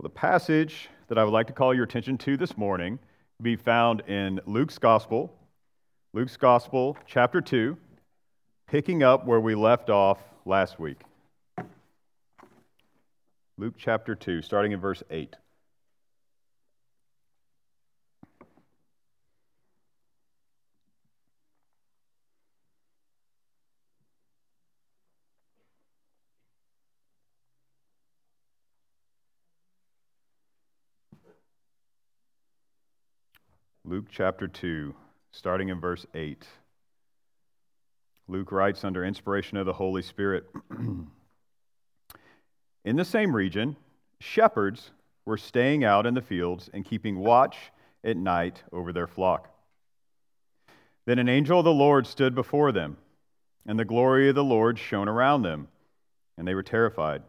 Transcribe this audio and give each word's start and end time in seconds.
Well, 0.00 0.10
the 0.10 0.14
passage 0.14 0.90
that 1.08 1.18
I 1.18 1.24
would 1.24 1.32
like 1.32 1.48
to 1.48 1.52
call 1.52 1.74
your 1.74 1.82
attention 1.82 2.18
to 2.18 2.36
this 2.36 2.56
morning 2.56 3.00
be 3.42 3.56
found 3.56 4.02
in 4.06 4.38
Luke's 4.46 4.78
Gospel, 4.78 5.34
Luke's 6.12 6.36
Gospel, 6.36 6.96
chapter 7.04 7.40
2, 7.40 7.76
picking 8.68 9.02
up 9.02 9.26
where 9.26 9.40
we 9.40 9.56
left 9.56 9.90
off 9.90 10.20
last 10.44 10.78
week. 10.78 11.00
Luke 13.56 13.74
chapter 13.76 14.14
2, 14.14 14.40
starting 14.40 14.70
in 14.70 14.78
verse 14.78 15.02
8. 15.10 15.34
Chapter 34.10 34.48
2, 34.48 34.94
starting 35.30 35.68
in 35.68 35.80
verse 35.80 36.06
8. 36.14 36.46
Luke 38.26 38.52
writes 38.52 38.84
under 38.84 39.04
inspiration 39.04 39.56
of 39.56 39.66
the 39.66 39.72
Holy 39.72 40.02
Spirit 40.02 40.46
In 42.84 42.96
the 42.96 43.04
same 43.04 43.34
region, 43.34 43.76
shepherds 44.20 44.90
were 45.24 45.36
staying 45.36 45.84
out 45.84 46.06
in 46.06 46.14
the 46.14 46.22
fields 46.22 46.70
and 46.72 46.84
keeping 46.84 47.18
watch 47.18 47.56
at 48.02 48.16
night 48.16 48.62
over 48.72 48.92
their 48.92 49.06
flock. 49.06 49.50
Then 51.06 51.18
an 51.18 51.28
angel 51.28 51.58
of 51.58 51.64
the 51.64 51.72
Lord 51.72 52.06
stood 52.06 52.34
before 52.34 52.72
them, 52.72 52.96
and 53.66 53.78
the 53.78 53.84
glory 53.84 54.28
of 54.28 54.34
the 54.34 54.44
Lord 54.44 54.78
shone 54.78 55.08
around 55.08 55.42
them, 55.42 55.68
and 56.36 56.46
they 56.46 56.54
were 56.54 56.62
terrified. 56.62 57.22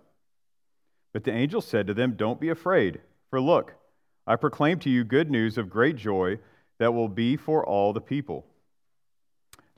But 1.14 1.24
the 1.24 1.34
angel 1.34 1.62
said 1.62 1.88
to 1.88 1.94
them, 1.94 2.14
Don't 2.14 2.40
be 2.40 2.50
afraid, 2.50 3.02
for 3.30 3.42
look, 3.42 3.74
I 4.28 4.36
proclaim 4.36 4.80
to 4.80 4.90
you 4.90 5.04
good 5.04 5.32
news 5.32 5.58
of 5.58 5.70
great 5.70 5.96
joy 5.96 6.40
that 6.80 6.94
will 6.94 7.10
be 7.10 7.36
for 7.36 7.66
all 7.66 7.94
the 7.94 8.02
people. 8.02 8.46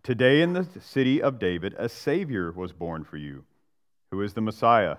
Today 0.04 0.42
in 0.42 0.54
the 0.54 0.68
city 0.80 1.22
of 1.22 1.40
David, 1.40 1.76
a 1.78 1.90
Savior 1.90 2.52
was 2.52 2.74
born 2.74 3.04
for 3.04 3.18
you, 3.18 3.44
who 4.12 4.22
is 4.22 4.34
the 4.34 4.42
Messiah, 4.42 4.98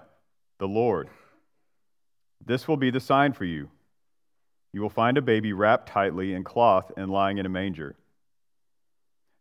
the 0.59 0.69
Lord. 0.69 1.09
This 2.45 2.69
will 2.69 2.77
be 2.77 2.91
the 2.91 3.01
sign 3.01 3.33
for 3.33 3.45
you. 3.45 3.71
You 4.73 4.81
will 4.81 4.91
find 4.91 5.17
a 5.17 5.23
baby 5.23 5.53
wrapped 5.53 5.89
tightly 5.89 6.35
in 6.35 6.45
cloth 6.45 6.93
and 6.97 7.11
lying 7.11 7.39
in 7.39 7.47
a 7.47 7.51
manger. 7.51 7.97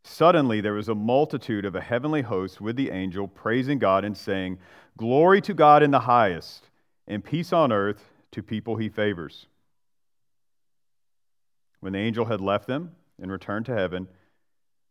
Suddenly 0.04 0.62
there 0.62 0.74
was 0.74 0.90
a 0.90 0.96
multitude 0.96 1.64
of 1.64 1.76
a 1.76 1.82
heavenly 1.82 2.24
host 2.24 2.60
with 2.60 2.76
the 2.76 2.90
angel, 2.90 3.28
praising 3.28 3.80
God 3.80 4.04
and 4.04 4.18
saying, 4.18 4.58
Glory 4.98 5.42
to 5.42 5.54
God 5.54 5.84
in 5.84 5.92
the 5.92 6.02
highest, 6.02 6.70
and 7.08 7.24
peace 7.24 7.54
on 7.54 7.72
earth 7.72 8.12
to 8.32 8.44
people 8.44 8.76
he 8.76 8.90
favors. 8.90 9.46
When 11.82 11.94
the 11.94 12.00
angel 12.00 12.26
had 12.26 12.40
left 12.40 12.68
them 12.68 12.96
and 13.20 13.32
returned 13.32 13.66
to 13.66 13.76
heaven, 13.76 14.08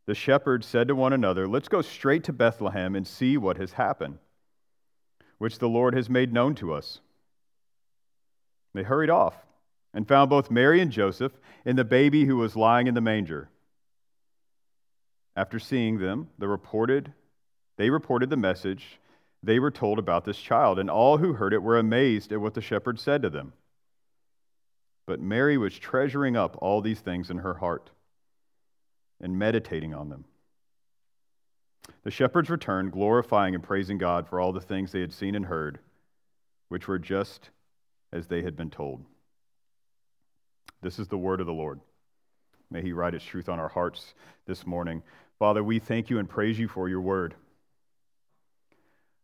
the 0.07 0.15
shepherds 0.15 0.67
said 0.67 0.89
to 0.89 0.95
one 0.95 1.13
another, 1.13 1.49
Let's 1.49 1.69
go 1.69 1.83
straight 1.83 2.25
to 2.25 2.33
Bethlehem 2.33 2.95
and 2.95 3.07
see 3.07 3.37
what 3.37 3.57
has 3.57 3.73
happened, 3.73 4.19
which 5.39 5.59
the 5.59 5.69
Lord 5.69 5.95
has 5.95 6.11
made 6.11 6.33
known 6.33 6.55
to 6.57 6.73
us. 6.75 7.01
They 8.75 8.83
hurried 8.83 9.11
off 9.11 9.37
and 9.95 10.07
found 10.07 10.31
both 10.31 10.51
Mary 10.51 10.81
and 10.81 10.91
Joseph 10.91 11.33
and 11.65 11.79
the 11.79 11.85
baby 11.85 12.25
who 12.25 12.37
was 12.37 12.57
lying 12.57 12.87
in 12.87 12.95
the 12.95 13.01
manger. 13.01 13.49
After 15.37 15.59
seeing 15.59 15.99
them, 15.99 16.29
the 16.39 16.49
reported, 16.49 17.13
they 17.77 17.91
reported 17.91 18.31
the 18.31 18.37
message 18.37 18.99
they 19.43 19.59
were 19.59 19.71
told 19.71 19.99
about 19.99 20.25
this 20.25 20.39
child, 20.39 20.79
and 20.79 20.91
all 20.91 21.19
who 21.19 21.35
heard 21.35 21.55
it 21.55 21.63
were 21.63 21.79
amazed 21.79 22.31
at 22.33 22.41
what 22.41 22.55
the 22.55 22.61
shepherds 22.61 23.01
said 23.01 23.23
to 23.23 23.31
them. 23.31 23.53
But 25.11 25.21
Mary 25.21 25.59
was 25.59 25.77
treasuring 25.77 26.37
up 26.37 26.57
all 26.63 26.81
these 26.81 27.01
things 27.01 27.31
in 27.31 27.39
her 27.39 27.55
heart 27.55 27.91
and 29.21 29.37
meditating 29.37 29.93
on 29.93 30.09
them. 30.09 30.25
The 32.05 32.13
shepherds 32.13 32.49
returned, 32.49 32.93
glorifying 32.93 33.57
and 33.57 33.65
praising 33.65 33.99
God 33.99 34.29
for 34.29 34.39
all 34.39 34.53
the 34.53 34.61
things 34.61 34.93
they 34.93 35.01
had 35.01 35.13
seen 35.13 35.35
and 35.35 35.47
heard, 35.47 35.81
which 36.69 36.87
were 36.87 37.01
just 37.01 37.51
as 38.13 38.29
they 38.29 38.43
had 38.43 38.57
been 38.57 38.71
told. 38.71 39.05
This 40.81 41.01
is 41.01 41.09
the 41.09 41.19
word 41.19 41.41
of 41.41 41.49
the 41.49 41.53
Lord. 41.53 41.81
May 42.71 42.81
He 42.81 42.93
write 42.93 43.15
His 43.15 43.25
truth 43.25 43.49
on 43.49 43.59
our 43.59 43.69
hearts 43.69 44.15
this 44.47 44.65
morning. 44.65 45.03
Father, 45.41 45.65
we 45.65 45.81
thank 45.81 46.09
you 46.09 46.21
and 46.21 46.29
praise 46.29 46.57
you 46.57 46.69
for 46.69 46.89
your 46.89 47.01
word. 47.01 47.35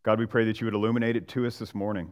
God, 0.03 0.19
we 0.19 0.27
pray 0.27 0.47
that 0.47 0.61
you 0.61 0.65
would 0.65 0.75
illuminate 0.75 1.15
it 1.15 1.29
to 1.29 1.47
us 1.47 1.61
this 1.61 1.77
morning. 1.77 2.11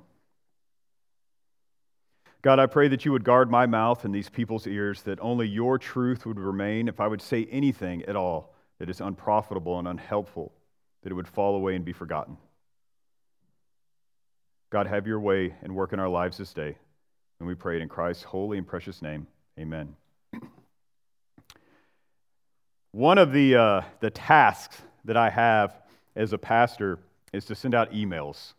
God, 2.44 2.58
I 2.58 2.66
pray 2.66 2.88
that 2.88 3.06
you 3.06 3.12
would 3.12 3.24
guard 3.24 3.50
my 3.50 3.64
mouth 3.64 4.04
and 4.04 4.14
these 4.14 4.28
people's 4.28 4.66
ears, 4.66 5.00
that 5.04 5.18
only 5.20 5.48
your 5.48 5.78
truth 5.78 6.26
would 6.26 6.38
remain. 6.38 6.88
If 6.88 7.00
I 7.00 7.06
would 7.06 7.22
say 7.22 7.48
anything 7.50 8.02
at 8.02 8.16
all 8.16 8.52
that 8.78 8.90
is 8.90 9.00
unprofitable 9.00 9.78
and 9.78 9.88
unhelpful, 9.88 10.52
that 11.02 11.10
it 11.10 11.14
would 11.14 11.26
fall 11.26 11.56
away 11.56 11.74
and 11.74 11.86
be 11.86 11.94
forgotten. 11.94 12.36
God, 14.68 14.86
have 14.86 15.06
your 15.06 15.20
way 15.20 15.54
and 15.62 15.74
work 15.74 15.94
in 15.94 15.98
our 15.98 16.10
lives 16.10 16.36
this 16.36 16.52
day. 16.52 16.76
And 17.40 17.48
we 17.48 17.54
pray 17.54 17.76
it 17.76 17.82
in 17.82 17.88
Christ's 17.88 18.24
holy 18.24 18.58
and 18.58 18.66
precious 18.66 19.00
name. 19.00 19.26
Amen. 19.58 19.96
One 22.92 23.16
of 23.16 23.32
the, 23.32 23.56
uh, 23.56 23.80
the 24.00 24.10
tasks 24.10 24.82
that 25.06 25.16
I 25.16 25.30
have 25.30 25.80
as 26.14 26.34
a 26.34 26.38
pastor 26.38 26.98
is 27.32 27.46
to 27.46 27.54
send 27.54 27.74
out 27.74 27.92
emails 27.92 28.52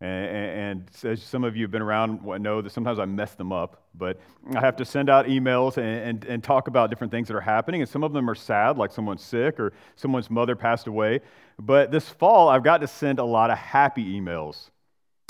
and, 0.00 0.90
as 1.04 1.22
some 1.22 1.44
of 1.44 1.56
you 1.56 1.64
have 1.64 1.70
been 1.70 1.82
around 1.82 2.24
know 2.24 2.62
that 2.62 2.70
sometimes 2.70 2.98
I 2.98 3.04
mess 3.04 3.34
them 3.34 3.52
up, 3.52 3.82
but 3.94 4.18
I 4.54 4.60
have 4.60 4.76
to 4.76 4.84
send 4.84 5.10
out 5.10 5.26
emails 5.26 5.76
and, 5.76 5.86
and, 5.86 6.24
and, 6.24 6.44
talk 6.44 6.68
about 6.68 6.88
different 6.88 7.10
things 7.10 7.28
that 7.28 7.36
are 7.36 7.40
happening. 7.40 7.82
And 7.82 7.90
some 7.90 8.02
of 8.02 8.14
them 8.14 8.28
are 8.30 8.34
sad, 8.34 8.78
like 8.78 8.92
someone's 8.92 9.22
sick 9.22 9.60
or 9.60 9.74
someone's 9.96 10.30
mother 10.30 10.56
passed 10.56 10.86
away. 10.86 11.20
But 11.58 11.90
this 11.90 12.08
fall, 12.08 12.48
I've 12.48 12.64
got 12.64 12.78
to 12.78 12.86
send 12.86 13.18
a 13.18 13.24
lot 13.24 13.50
of 13.50 13.58
happy 13.58 14.18
emails. 14.18 14.70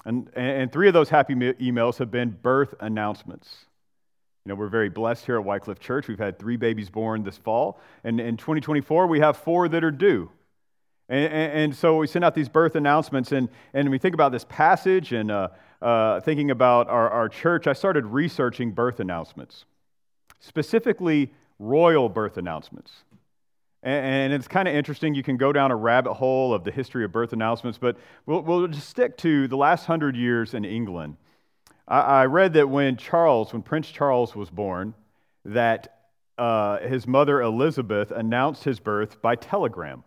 And, 0.04 0.30
and 0.34 0.70
three 0.70 0.86
of 0.86 0.94
those 0.94 1.08
happy 1.08 1.34
emails 1.34 1.98
have 1.98 2.10
been 2.12 2.30
birth 2.30 2.74
announcements. 2.80 3.66
You 4.44 4.50
know, 4.50 4.54
we're 4.54 4.68
very 4.68 4.88
blessed 4.88 5.26
here 5.26 5.36
at 5.36 5.44
Wycliffe 5.44 5.80
Church. 5.80 6.06
We've 6.08 6.18
had 6.18 6.38
three 6.38 6.56
babies 6.56 6.88
born 6.88 7.24
this 7.24 7.36
fall. 7.36 7.80
And 8.04 8.20
in 8.20 8.36
2024, 8.36 9.06
we 9.08 9.20
have 9.20 9.36
four 9.36 9.68
that 9.68 9.84
are 9.84 9.90
due. 9.90 10.30
And, 11.10 11.32
and, 11.32 11.52
and, 11.52 11.76
so 11.76 11.96
we 11.96 12.06
send 12.06 12.24
out 12.24 12.36
these 12.36 12.48
birth 12.48 12.76
announcements, 12.76 13.32
and, 13.32 13.48
and 13.74 13.90
we 13.90 13.98
think 13.98 14.14
about 14.14 14.30
this 14.30 14.44
passage 14.44 15.12
and 15.12 15.28
uh, 15.28 15.48
uh, 15.82 16.20
thinking 16.20 16.52
about 16.52 16.88
our, 16.88 17.10
our 17.10 17.28
church. 17.28 17.66
I 17.66 17.72
started 17.72 18.06
researching 18.06 18.70
birth 18.70 19.00
announcements, 19.00 19.64
specifically 20.38 21.32
royal 21.58 22.08
birth 22.08 22.36
announcements. 22.36 22.92
And, 23.82 24.04
and 24.04 24.32
it's 24.32 24.46
kind 24.46 24.68
of 24.68 24.74
interesting. 24.74 25.16
You 25.16 25.24
can 25.24 25.36
go 25.36 25.52
down 25.52 25.72
a 25.72 25.76
rabbit 25.76 26.14
hole 26.14 26.54
of 26.54 26.62
the 26.62 26.70
history 26.70 27.04
of 27.04 27.10
birth 27.10 27.32
announcements, 27.32 27.76
but 27.76 27.96
we'll, 28.24 28.42
we'll 28.42 28.68
just 28.68 28.88
stick 28.88 29.16
to 29.18 29.48
the 29.48 29.56
last 29.56 29.86
hundred 29.86 30.14
years 30.14 30.54
in 30.54 30.64
England. 30.64 31.16
I, 31.88 32.00
I 32.00 32.26
read 32.26 32.52
that 32.52 32.68
when 32.68 32.96
Charles, 32.96 33.52
when 33.52 33.62
Prince 33.62 33.90
Charles 33.90 34.36
was 34.36 34.48
born, 34.48 34.94
that 35.44 36.02
uh, 36.38 36.78
his 36.78 37.08
mother 37.08 37.42
Elizabeth 37.42 38.12
announced 38.12 38.62
his 38.62 38.78
birth 38.78 39.20
by 39.20 39.34
telegram. 39.34 40.04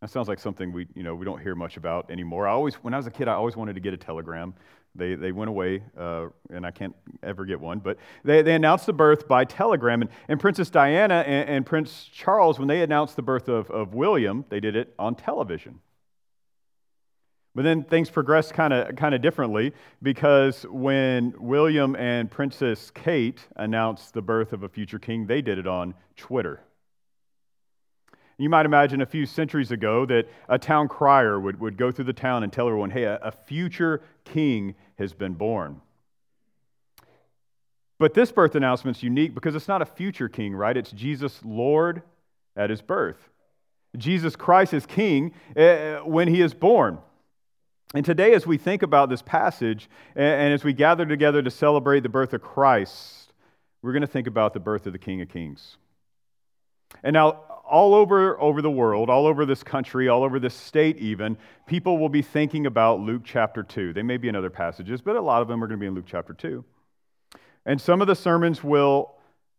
That 0.00 0.08
sounds 0.08 0.28
like 0.28 0.38
something 0.38 0.72
we, 0.72 0.86
you 0.94 1.02
know, 1.02 1.14
we 1.14 1.26
don't 1.26 1.40
hear 1.40 1.54
much 1.54 1.76
about 1.76 2.10
anymore. 2.10 2.48
I 2.48 2.52
always, 2.52 2.76
when 2.76 2.94
I 2.94 2.96
was 2.96 3.06
a 3.06 3.10
kid, 3.10 3.28
I 3.28 3.34
always 3.34 3.54
wanted 3.54 3.74
to 3.74 3.80
get 3.80 3.92
a 3.92 3.98
telegram. 3.98 4.54
They, 4.94 5.14
they 5.14 5.30
went 5.30 5.50
away, 5.50 5.82
uh, 5.96 6.28
and 6.50 6.64
I 6.64 6.70
can't 6.70 6.96
ever 7.22 7.44
get 7.44 7.60
one. 7.60 7.80
But 7.80 7.98
they, 8.24 8.40
they 8.40 8.54
announced 8.54 8.86
the 8.86 8.94
birth 8.94 9.28
by 9.28 9.44
telegram. 9.44 10.00
And, 10.00 10.10
and 10.28 10.40
Princess 10.40 10.70
Diana 10.70 11.22
and, 11.26 11.48
and 11.48 11.66
Prince 11.66 12.08
Charles, 12.12 12.58
when 12.58 12.66
they 12.66 12.82
announced 12.82 13.14
the 13.16 13.22
birth 13.22 13.48
of, 13.48 13.70
of 13.70 13.94
William, 13.94 14.46
they 14.48 14.58
did 14.58 14.74
it 14.74 14.94
on 14.98 15.14
television. 15.14 15.80
But 17.54 17.64
then 17.64 17.82
things 17.82 18.08
progressed 18.08 18.54
kind 18.54 18.72
of 18.72 18.94
kind 18.94 19.12
of 19.12 19.20
differently 19.20 19.72
because 20.02 20.62
when 20.70 21.34
William 21.36 21.96
and 21.96 22.30
Princess 22.30 22.92
Kate 22.92 23.40
announced 23.56 24.14
the 24.14 24.22
birth 24.22 24.52
of 24.52 24.62
a 24.62 24.68
future 24.68 25.00
king, 25.00 25.26
they 25.26 25.42
did 25.42 25.58
it 25.58 25.66
on 25.66 25.94
Twitter. 26.16 26.60
You 28.40 28.48
might 28.48 28.64
imagine 28.64 29.02
a 29.02 29.06
few 29.06 29.26
centuries 29.26 29.70
ago 29.70 30.06
that 30.06 30.26
a 30.48 30.58
town 30.58 30.88
crier 30.88 31.38
would, 31.38 31.60
would 31.60 31.76
go 31.76 31.92
through 31.92 32.06
the 32.06 32.14
town 32.14 32.42
and 32.42 32.50
tell 32.50 32.66
everyone, 32.66 32.90
hey, 32.90 33.04
a, 33.04 33.16
a 33.16 33.30
future 33.30 34.00
king 34.24 34.74
has 34.98 35.12
been 35.12 35.34
born. 35.34 35.82
But 37.98 38.14
this 38.14 38.32
birth 38.32 38.54
announcement 38.54 38.96
is 38.96 39.02
unique 39.02 39.34
because 39.34 39.54
it's 39.54 39.68
not 39.68 39.82
a 39.82 39.86
future 39.86 40.30
king, 40.30 40.54
right? 40.54 40.74
It's 40.74 40.90
Jesus 40.90 41.38
Lord 41.44 42.00
at 42.56 42.70
his 42.70 42.80
birth. 42.80 43.28
Jesus 43.98 44.36
Christ 44.36 44.72
is 44.72 44.86
king 44.86 45.34
uh, 45.54 45.96
when 45.98 46.26
he 46.26 46.40
is 46.40 46.54
born. 46.54 46.96
And 47.94 48.06
today, 48.06 48.32
as 48.32 48.46
we 48.46 48.56
think 48.56 48.82
about 48.82 49.10
this 49.10 49.20
passage 49.20 49.90
and 50.16 50.54
as 50.54 50.64
we 50.64 50.72
gather 50.72 51.04
together 51.04 51.42
to 51.42 51.50
celebrate 51.50 52.00
the 52.00 52.08
birth 52.08 52.32
of 52.32 52.40
Christ, 52.40 53.34
we're 53.82 53.92
going 53.92 54.00
to 54.00 54.06
think 54.06 54.26
about 54.26 54.54
the 54.54 54.60
birth 54.60 54.86
of 54.86 54.94
the 54.94 54.98
King 54.98 55.20
of 55.20 55.28
Kings. 55.28 55.76
And 57.02 57.12
now, 57.12 57.40
all 57.70 57.94
over, 57.94 58.38
over 58.40 58.60
the 58.60 58.70
world, 58.70 59.08
all 59.08 59.26
over 59.26 59.46
this 59.46 59.62
country, 59.62 60.08
all 60.08 60.24
over 60.24 60.38
this 60.40 60.54
state, 60.54 60.98
even, 60.98 61.38
people 61.66 61.98
will 61.98 62.08
be 62.08 62.22
thinking 62.22 62.66
about 62.66 63.00
Luke 63.00 63.22
chapter 63.24 63.62
2. 63.62 63.92
They 63.92 64.02
may 64.02 64.16
be 64.16 64.28
in 64.28 64.36
other 64.36 64.50
passages, 64.50 65.00
but 65.00 65.16
a 65.16 65.20
lot 65.20 65.40
of 65.40 65.48
them 65.48 65.62
are 65.62 65.66
going 65.66 65.78
to 65.78 65.82
be 65.82 65.86
in 65.86 65.94
Luke 65.94 66.06
chapter 66.06 66.34
2. 66.34 66.64
And 67.64 67.80
some 67.80 68.00
of 68.00 68.06
the 68.06 68.16
sermons 68.16 68.64
will 68.64 69.14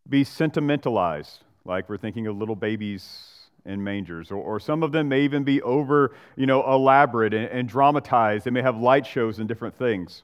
be 0.09 0.23
sentimentalized, 0.23 1.43
like 1.63 1.87
we're 1.87 1.97
thinking 1.97 2.27
of 2.27 2.37
little 2.37 2.55
babies 2.55 3.29
in 3.65 3.83
mangers, 3.83 4.31
or, 4.31 4.37
or 4.37 4.59
some 4.59 4.83
of 4.83 4.91
them 4.91 5.07
may 5.07 5.21
even 5.21 5.43
be 5.43 5.61
over, 5.61 6.13
you 6.35 6.45
know, 6.45 6.63
elaborate 6.69 7.33
and, 7.33 7.45
and 7.45 7.69
dramatized. 7.69 8.45
They 8.45 8.51
may 8.51 8.61
have 8.61 8.77
light 8.77 9.05
shows 9.05 9.39
and 9.39 9.47
different 9.47 9.77
things. 9.77 10.23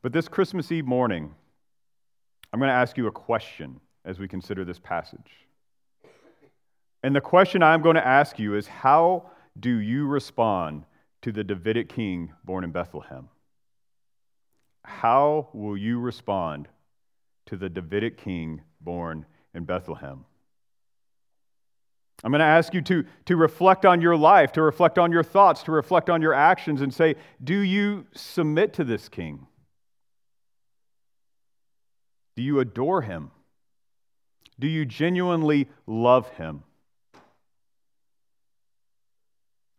But 0.00 0.12
this 0.12 0.28
Christmas 0.28 0.70
Eve 0.70 0.86
morning, 0.86 1.34
I'm 2.52 2.60
going 2.60 2.68
to 2.68 2.74
ask 2.74 2.96
you 2.96 3.08
a 3.08 3.12
question 3.12 3.80
as 4.04 4.18
we 4.18 4.28
consider 4.28 4.64
this 4.64 4.78
passage. 4.78 5.47
And 7.02 7.14
the 7.14 7.20
question 7.20 7.62
I'm 7.62 7.82
going 7.82 7.96
to 7.96 8.06
ask 8.06 8.38
you 8.38 8.54
is 8.56 8.66
how 8.66 9.30
do 9.58 9.70
you 9.70 10.06
respond 10.06 10.84
to 11.22 11.32
the 11.32 11.44
Davidic 11.44 11.88
king 11.88 12.32
born 12.44 12.64
in 12.64 12.72
Bethlehem? 12.72 13.28
How 14.84 15.48
will 15.52 15.76
you 15.76 16.00
respond 16.00 16.68
to 17.46 17.56
the 17.56 17.68
Davidic 17.68 18.18
king 18.18 18.62
born 18.80 19.26
in 19.54 19.64
Bethlehem? 19.64 20.24
I'm 22.24 22.32
going 22.32 22.40
to 22.40 22.44
ask 22.46 22.74
you 22.74 22.82
to, 22.82 23.04
to 23.26 23.36
reflect 23.36 23.86
on 23.86 24.00
your 24.00 24.16
life, 24.16 24.52
to 24.52 24.62
reflect 24.62 24.98
on 24.98 25.12
your 25.12 25.22
thoughts, 25.22 25.62
to 25.64 25.72
reflect 25.72 26.10
on 26.10 26.20
your 26.20 26.34
actions, 26.34 26.80
and 26.80 26.92
say, 26.92 27.14
do 27.42 27.58
you 27.58 28.06
submit 28.12 28.72
to 28.74 28.84
this 28.84 29.08
king? 29.08 29.46
Do 32.34 32.42
you 32.42 32.58
adore 32.58 33.02
him? 33.02 33.30
Do 34.58 34.66
you 34.66 34.84
genuinely 34.84 35.68
love 35.86 36.28
him? 36.30 36.64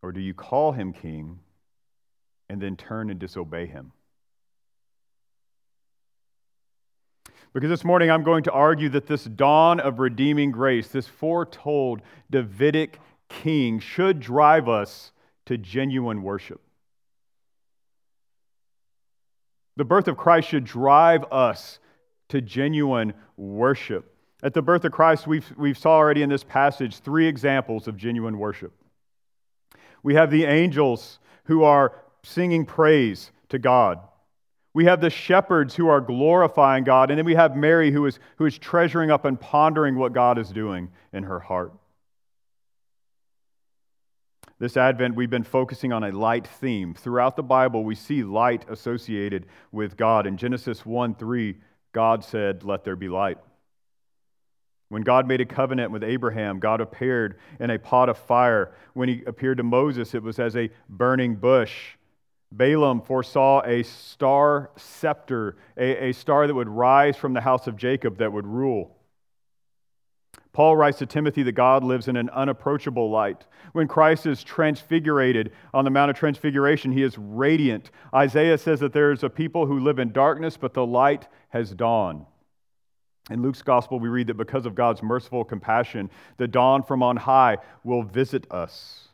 Or 0.02 0.12
do 0.12 0.22
you 0.22 0.34
call 0.34 0.72
him 0.72 0.94
king 0.94 1.40
and 2.50 2.62
then 2.62 2.76
turn 2.76 3.10
and 3.10 3.20
disobey 3.20 3.66
him? 3.66 3.92
Because 7.54 7.70
this 7.70 7.84
morning 7.84 8.12
I'm 8.12 8.24
going 8.24 8.44
to 8.44 8.52
argue 8.52 8.90
that 8.90 9.08
this 9.08 9.24
dawn 9.24 9.80
of 9.80 10.00
redeeming 10.00 10.52
grace, 10.52 10.90
this 10.90 11.08
foretold 11.08 12.02
Davidic 12.30 13.00
king, 13.28 13.80
should 13.80 14.20
drive 14.20 14.70
us 14.70 15.12
to 15.48 15.58
genuine 15.58 16.22
worship. 16.22 16.62
The 19.78 19.86
birth 19.86 20.08
of 20.08 20.16
Christ 20.16 20.50
should 20.50 20.66
drive 20.66 21.26
us 21.32 21.80
to 22.30 22.40
genuine 22.40 23.14
worship. 23.36 24.14
At 24.44 24.54
the 24.54 24.62
birth 24.62 24.86
of 24.86 24.92
Christ, 24.92 25.26
we've, 25.26 25.52
we've 25.58 25.78
saw 25.78 25.92
already 25.92 26.22
in 26.22 26.30
this 26.30 26.44
passage 26.44 27.00
three 27.00 27.28
examples 27.28 27.88
of 27.88 27.98
genuine 27.98 28.38
worship. 28.38 28.74
We 30.04 30.16
have 30.16 30.32
the 30.32 30.46
angels 30.46 31.20
who 31.46 31.64
are 31.64 31.94
singing 32.24 32.66
praise 32.66 33.32
to 33.50 33.60
God. 33.60 34.00
We 34.74 34.86
have 34.86 35.02
the 35.02 35.10
shepherds 35.10 35.76
who 35.76 35.88
are 35.88 36.00
glorifying 36.00 36.84
God. 36.84 37.10
And 37.10 37.18
then 37.18 37.26
we 37.26 37.36
have 37.36 37.56
Mary 37.56 37.92
who 37.92 38.06
is, 38.06 38.20
who 38.38 38.46
is 38.46 38.58
treasuring 38.58 39.12
up 39.12 39.26
and 39.26 39.40
pondering 39.40 39.98
what 39.98 40.14
God 40.14 40.38
is 40.38 40.50
doing 40.50 40.90
in 41.12 41.24
her 41.24 41.40
heart. 41.40 41.74
This 44.60 44.76
Advent, 44.76 45.16
we've 45.16 45.30
been 45.30 45.44
focusing 45.44 45.94
on 45.94 46.04
a 46.04 46.12
light 46.12 46.46
theme. 46.46 46.94
Throughout 46.94 47.38
the 47.38 47.44
Bible, 47.44 47.84
we 47.84 47.96
see 47.96 48.24
light 48.24 48.66
associated 48.70 49.46
with 49.72 49.96
God. 49.96 50.28
In 50.28 50.36
Genesis 50.36 50.86
1 50.86 51.16
3, 51.16 51.58
God 51.94 52.24
said, 52.24 52.64
Let 52.64 52.84
there 52.84 52.98
be 52.98 53.08
light. 53.08 53.38
When 54.90 55.04
God 55.04 55.28
made 55.28 55.40
a 55.40 55.46
covenant 55.46 55.92
with 55.92 56.04
Abraham, 56.04 56.60
God 56.60 56.82
appeared 56.82 57.40
in 57.60 57.70
a 57.70 57.78
pot 57.78 58.10
of 58.10 58.18
fire. 58.18 58.74
When 58.94 59.08
he 59.08 59.24
appeared 59.26 59.58
to 59.58 59.64
Moses, 59.64 60.16
it 60.16 60.24
was 60.24 60.40
as 60.40 60.56
a 60.56 60.72
burning 60.90 61.36
bush. 61.36 61.96
Balaam 62.52 63.02
foresaw 63.02 63.62
a 63.64 63.84
star 63.84 64.72
scepter, 64.76 65.58
a, 65.78 66.10
a 66.10 66.12
star 66.14 66.48
that 66.48 66.56
would 66.56 66.68
rise 66.68 67.16
from 67.16 67.34
the 67.34 67.42
house 67.42 67.68
of 67.68 67.78
Jacob 67.78 68.18
that 68.18 68.34
would 68.34 68.48
rule. 68.48 68.96
Paul 70.52 70.76
writes 70.76 70.98
to 70.98 71.06
Timothy 71.06 71.44
that 71.44 71.52
God 71.52 71.84
lives 71.84 72.08
in 72.08 72.16
an 72.18 72.32
unapproachable 72.32 73.12
light. 73.12 73.46
When 73.74 73.88
Christ 73.88 74.26
is 74.26 74.44
transfigurated 74.44 75.52
on 75.76 75.86
the 75.86 75.92
Mount 75.92 76.10
of 76.10 76.18
Transfiguration, 76.18 76.92
he 76.92 77.04
is 77.04 77.16
radiant. 77.20 77.92
Isaiah 78.14 78.58
says 78.58 78.80
that 78.80 78.92
there's 78.92 79.24
a 79.24 79.30
people 79.30 79.68
who 79.68 79.80
live 79.80 80.00
in 80.00 80.12
darkness, 80.12 80.58
but 80.58 80.74
the 80.74 80.86
light 80.86 81.28
has 81.50 81.72
dawned. 81.72 82.26
In 83.30 83.42
Luke's 83.42 83.62
gospel, 83.62 84.00
we 84.00 84.10
read 84.10 84.28
that 84.28 84.38
because 84.38 84.66
of 84.66 84.76
God's 84.76 85.04
merciful 85.04 85.44
compassion, 85.44 86.10
the 86.38 86.48
dawn 86.48 86.84
from 86.84 87.04
on 87.04 87.16
high 87.16 87.58
will 87.84 88.04
visit 88.04 88.52
us. 88.52 89.10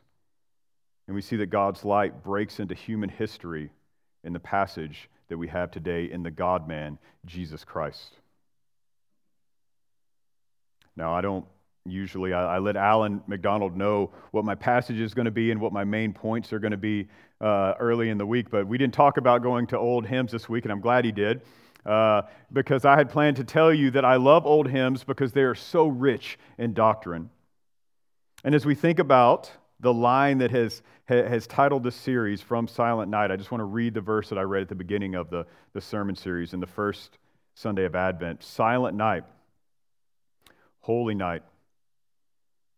And 1.06 1.14
we 1.14 1.22
see 1.22 1.36
that 1.36 1.46
God's 1.46 1.84
light 1.84 2.24
breaks 2.24 2.58
into 2.58 2.74
human 2.74 3.08
history 3.08 3.70
in 4.24 4.32
the 4.32 4.40
passage 4.40 5.08
that 5.28 5.38
we 5.38 5.48
have 5.48 5.70
today 5.70 6.10
in 6.10 6.22
the 6.22 6.30
God 6.30 6.66
man, 6.66 6.98
Jesus 7.26 7.64
Christ. 7.64 8.16
Now, 10.96 11.14
I 11.14 11.20
don't 11.20 11.44
usually, 11.84 12.32
I, 12.32 12.56
I 12.56 12.58
let 12.58 12.76
Alan 12.76 13.22
McDonald 13.26 13.76
know 13.76 14.10
what 14.30 14.44
my 14.44 14.54
passage 14.54 14.98
is 14.98 15.14
going 15.14 15.26
to 15.26 15.30
be 15.30 15.50
and 15.50 15.60
what 15.60 15.72
my 15.72 15.84
main 15.84 16.12
points 16.12 16.52
are 16.52 16.58
going 16.58 16.72
to 16.72 16.76
be 16.76 17.06
uh, 17.40 17.74
early 17.78 18.08
in 18.08 18.18
the 18.18 18.26
week, 18.26 18.50
but 18.50 18.66
we 18.66 18.78
didn't 18.78 18.94
talk 18.94 19.18
about 19.18 19.42
going 19.42 19.66
to 19.68 19.78
old 19.78 20.06
hymns 20.06 20.32
this 20.32 20.48
week, 20.48 20.64
and 20.64 20.72
I'm 20.72 20.80
glad 20.80 21.04
he 21.04 21.12
did. 21.12 21.42
Uh, 21.86 22.22
because 22.52 22.84
I 22.84 22.96
had 22.96 23.10
planned 23.10 23.36
to 23.36 23.44
tell 23.44 23.72
you 23.72 23.92
that 23.92 24.04
I 24.04 24.16
love 24.16 24.44
old 24.44 24.68
hymns 24.68 25.04
because 25.04 25.32
they 25.32 25.42
are 25.42 25.54
so 25.54 25.86
rich 25.86 26.36
in 26.58 26.74
doctrine. 26.74 27.30
And 28.42 28.54
as 28.54 28.66
we 28.66 28.74
think 28.74 28.98
about 28.98 29.52
the 29.78 29.94
line 29.94 30.38
that 30.38 30.50
has, 30.50 30.82
has 31.04 31.46
titled 31.46 31.84
this 31.84 31.94
series 31.94 32.40
from 32.40 32.66
Silent 32.66 33.10
Night, 33.10 33.30
I 33.30 33.36
just 33.36 33.52
want 33.52 33.60
to 33.60 33.66
read 33.66 33.94
the 33.94 34.00
verse 34.00 34.28
that 34.30 34.38
I 34.38 34.42
read 34.42 34.62
at 34.62 34.68
the 34.68 34.74
beginning 34.74 35.14
of 35.14 35.30
the, 35.30 35.46
the 35.74 35.80
sermon 35.80 36.16
series 36.16 36.54
in 36.54 36.60
the 36.60 36.66
first 36.66 37.18
Sunday 37.54 37.84
of 37.84 37.94
Advent. 37.94 38.42
Silent 38.42 38.96
night, 38.96 39.24
holy 40.80 41.14
night. 41.14 41.42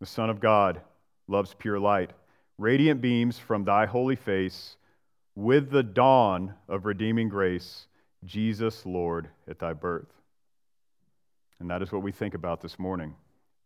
The 0.01 0.07
Son 0.07 0.31
of 0.31 0.39
God 0.39 0.81
loves 1.27 1.55
pure 1.55 1.81
light. 1.81 2.13
Radiant 2.57 3.01
beams 3.01 3.39
from 3.39 3.65
thy 3.65 3.87
holy 3.87 4.17
face, 4.17 4.77
with 5.35 5.71
the 5.71 5.83
dawn 5.83 6.55
of 6.69 6.85
redeeming 6.85 7.29
grace, 7.29 7.88
Jesus, 8.25 8.85
Lord, 8.85 9.29
at 9.49 9.59
thy 9.59 9.73
birth. 9.73 10.12
And 11.61 11.70
that 11.70 11.82
is 11.82 11.93
what 11.93 12.03
we 12.03 12.12
think 12.12 12.35
about 12.35 12.61
this 12.61 12.79
morning. 12.79 13.15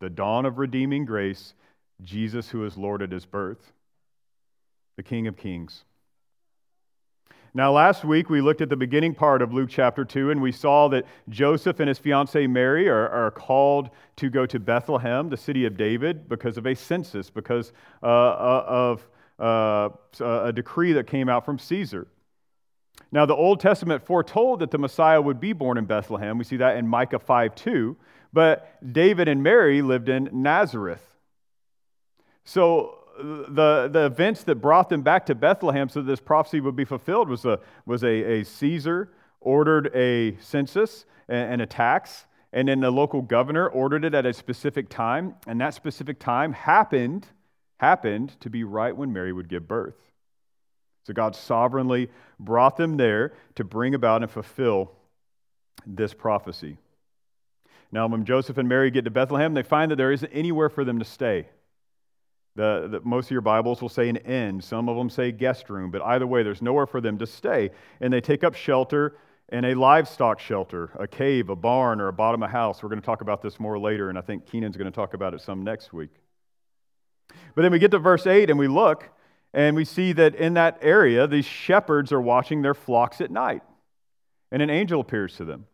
The 0.00 0.10
dawn 0.10 0.46
of 0.46 0.58
redeeming 0.58 1.04
grace, 1.04 1.54
Jesus, 2.02 2.49
who 2.49 2.64
is 2.64 2.76
Lord 2.76 3.02
at 3.02 3.12
his 3.12 3.26
birth, 3.26 3.72
the 4.96 5.02
King 5.02 5.26
of 5.26 5.37
Kings. 5.37 5.84
Now, 7.54 7.70
last 7.72 8.02
week 8.02 8.31
we 8.31 8.41
looked 8.41 8.62
at 8.62 8.70
the 8.70 8.77
beginning 8.77 9.15
part 9.15 9.43
of 9.43 9.53
Luke 9.53 9.69
chapter 9.70 10.06
2, 10.06 10.31
and 10.31 10.41
we 10.41 10.53
saw 10.53 10.88
that 10.88 11.05
Joseph 11.29 11.81
and 11.81 11.88
his 11.88 11.98
fiancee 11.98 12.46
Mary 12.46 12.88
are, 12.88 13.10
are 13.10 13.31
called 13.31 13.91
to 14.17 14.31
go 14.31 14.46
to 14.46 14.58
Bethlehem, 14.58 15.29
the 15.29 15.36
city 15.36 15.67
of 15.67 15.77
David, 15.77 16.31
because 16.31 16.56
of 16.56 16.67
a 16.67 16.74
census, 16.74 17.29
because 17.29 17.74
uh, 18.03 18.06
uh 18.06 18.65
of 18.67 19.08
uh, 19.38 19.91
a 20.20 20.53
decree 20.53 20.94
that 20.94 21.06
came 21.06 21.29
out 21.29 21.44
from 21.44 21.58
Caesar. 21.58 22.06
Now, 23.12 23.26
the 23.26 23.34
Old 23.34 23.60
Testament 23.60 24.04
foretold 24.04 24.60
that 24.60 24.70
the 24.70 24.78
Messiah 24.78 25.20
would 25.20 25.38
be 25.38 25.52
born 25.52 25.76
in 25.76 25.84
Bethlehem. 25.84 26.38
We 26.38 26.44
see 26.44 26.56
that 26.56 26.78
in 26.78 26.88
Micah 26.88 27.19
5 27.19 27.54
2. 27.54 27.96
But 28.32 28.78
David 28.92 29.28
and 29.28 29.42
Mary 29.42 29.82
lived 29.82 30.08
in 30.08 30.31
Nazareth. 30.32 31.06
So, 32.44 32.98
the, 33.19 33.88
the 33.92 34.06
events 34.06 34.42
that 34.44 34.56
brought 34.56 34.88
them 34.88 35.02
back 35.02 35.26
to 35.26 35.34
Bethlehem 35.34 35.90
so 35.90 36.00
this 36.00 36.19
prophecy 36.19 36.60
would 36.60 36.74
be 36.74 36.86
fulfilled 36.86 37.28
was 37.28 37.44
a, 37.44 37.60
was 37.84 38.02
a, 38.02 38.40
a 38.40 38.44
Caesar 38.44 39.12
ordered 39.40 39.94
a 39.94 40.36
census 40.40 41.04
and, 41.28 41.52
and 41.54 41.62
a 41.62 41.66
tax, 41.66 42.26
and 42.52 42.69
then 42.69 42.81
the 42.81 42.90
local 42.90 43.20
governor 43.20 43.69
ordered 43.69 44.04
it 44.04 44.14
at 44.14 44.24
a 44.24 44.32
specific 44.32 44.88
time, 44.88 45.34
and 45.46 45.60
that 45.60 45.74
specific 45.74 46.19
time 46.19 46.52
happened, 46.52 47.26
happened 47.78 48.40
to 48.40 48.48
be 48.48 48.64
right 48.64 48.96
when 48.96 49.12
Mary 49.12 49.32
would 49.32 49.48
give 49.48 49.69
birth. 49.69 50.11
So 51.05 51.13
God 51.13 51.35
sovereignly 51.35 52.11
brought 52.39 52.77
them 52.77 52.97
there 52.97 53.32
to 53.56 53.65
bring 53.65 53.94
about 53.94 54.23
and 54.23 54.31
fulfill 54.31 54.93
this 55.87 56.15
prophecy. 56.15 56.79
Now, 57.91 58.06
when 58.06 58.25
Joseph 58.25 58.56
and 58.56 58.69
Mary 58.69 58.91
get 58.91 59.05
to 59.05 59.11
Bethlehem, 59.11 59.53
they 59.53 59.63
find 59.63 59.91
that 59.91 59.97
there 59.97 60.13
isn't 60.13 60.31
anywhere 60.32 60.71
for 60.71 60.85
them 60.85 60.99
to 60.99 61.05
stay. 61.05 61.49
The, 62.55 62.89
the, 62.91 63.01
most 63.01 63.27
of 63.27 63.31
your 63.31 63.41
Bibles 63.41 63.82
will 63.82 63.89
say 63.89 64.09
an 64.09 64.17
inn. 64.17 64.61
Some 64.61 64.89
of 64.89 64.97
them 64.97 65.11
say 65.11 65.32
guest 65.32 65.71
room, 65.71 65.91
but 65.91 66.03
either 66.03 66.27
way, 66.27 66.43
there's 66.43 66.63
nowhere 66.63 66.87
for 66.87 67.01
them 67.01 67.19
to 67.19 67.27
stay. 67.27 67.71
And 68.01 68.13
they 68.13 68.21
take 68.21 68.44
up 68.44 68.55
shelter 68.55 69.17
in 69.51 69.67
a 69.67 69.75
livestock 69.75 70.39
shelter, 70.39 70.91
a 70.99 71.06
cave, 71.06 71.51
a 71.51 71.56
barn, 71.56 72.01
or 72.01 72.09
a 72.09 72.13
bottom 72.13 72.43
of 72.43 72.49
a 72.49 72.53
house. 72.53 72.82
We're 72.82 72.89
going 72.89 73.01
to 73.01 73.06
talk 73.06 73.21
about 73.21 73.43
this 73.43 73.61
more 73.61 73.79
later, 73.79 74.09
and 74.09 74.19
I 74.19 74.23
think 74.23 74.47
Keenan's 74.47 74.77
going 74.77 74.91
to 74.91 74.94
talk 74.94 75.15
about 75.15 75.35
it 75.35 75.43
some 75.43 75.63
next 75.63 75.93
week. 75.93 76.11
But 77.55 77.63
then 77.63 77.73
we 77.73 77.79
get 77.79 77.91
to 77.91 77.99
verse 77.99 78.27
8 78.27 78.51
and 78.51 78.59
we 78.59 78.69
look, 78.69 79.09
and 79.55 79.77
we 79.77 79.85
see 79.85 80.13
that 80.13 80.35
in 80.35 80.55
that 80.55 80.79
area, 80.82 81.27
these 81.27 81.44
shepherds 81.44 82.13
are 82.13 82.21
watching 82.21 82.63
their 82.63 82.75
flocks 82.75 83.21
at 83.21 83.31
night, 83.31 83.63
and 84.51 84.63
an 84.63 84.71
angel 84.71 85.01
appears 85.01 85.37
to 85.37 85.44
them. 85.44 85.67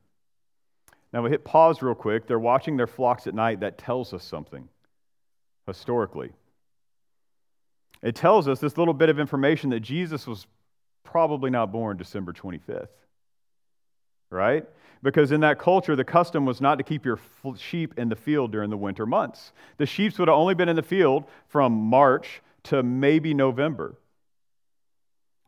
Now 1.12 1.22
we 1.22 1.30
hit 1.30 1.44
pause 1.44 1.80
real 1.80 1.94
quick. 1.94 2.26
They're 2.26 2.38
watching 2.38 2.76
their 2.76 2.86
flocks 2.86 3.26
at 3.26 3.34
night. 3.34 3.60
That 3.60 3.78
tells 3.78 4.12
us 4.12 4.24
something. 4.24 4.68
historically. 5.68 6.32
It 8.02 8.16
tells 8.16 8.48
us 8.48 8.58
this 8.58 8.76
little 8.76 8.94
bit 8.94 9.08
of 9.08 9.20
information 9.20 9.70
that 9.70 9.80
Jesus 9.80 10.26
was 10.26 10.46
probably 11.04 11.50
not 11.50 11.70
born 11.70 11.96
December 11.96 12.32
25th, 12.32 12.88
right? 14.30 14.64
Because 15.02 15.30
in 15.30 15.40
that 15.40 15.58
culture, 15.58 15.94
the 15.94 16.04
custom 16.04 16.44
was 16.44 16.60
not 16.60 16.76
to 16.76 16.84
keep 16.84 17.04
your 17.04 17.18
sheep 17.56 17.94
in 17.98 18.08
the 18.08 18.16
field 18.16 18.50
during 18.50 18.70
the 18.70 18.76
winter 18.76 19.06
months. 19.06 19.52
The 19.76 19.86
sheep 19.86 20.18
would 20.18 20.28
have 20.28 20.36
only 20.36 20.54
been 20.54 20.68
in 20.68 20.76
the 20.76 20.82
field 20.82 21.24
from 21.48 21.72
March 21.72 22.42
to 22.68 22.82
maybe 22.82 23.34
November. 23.34 23.96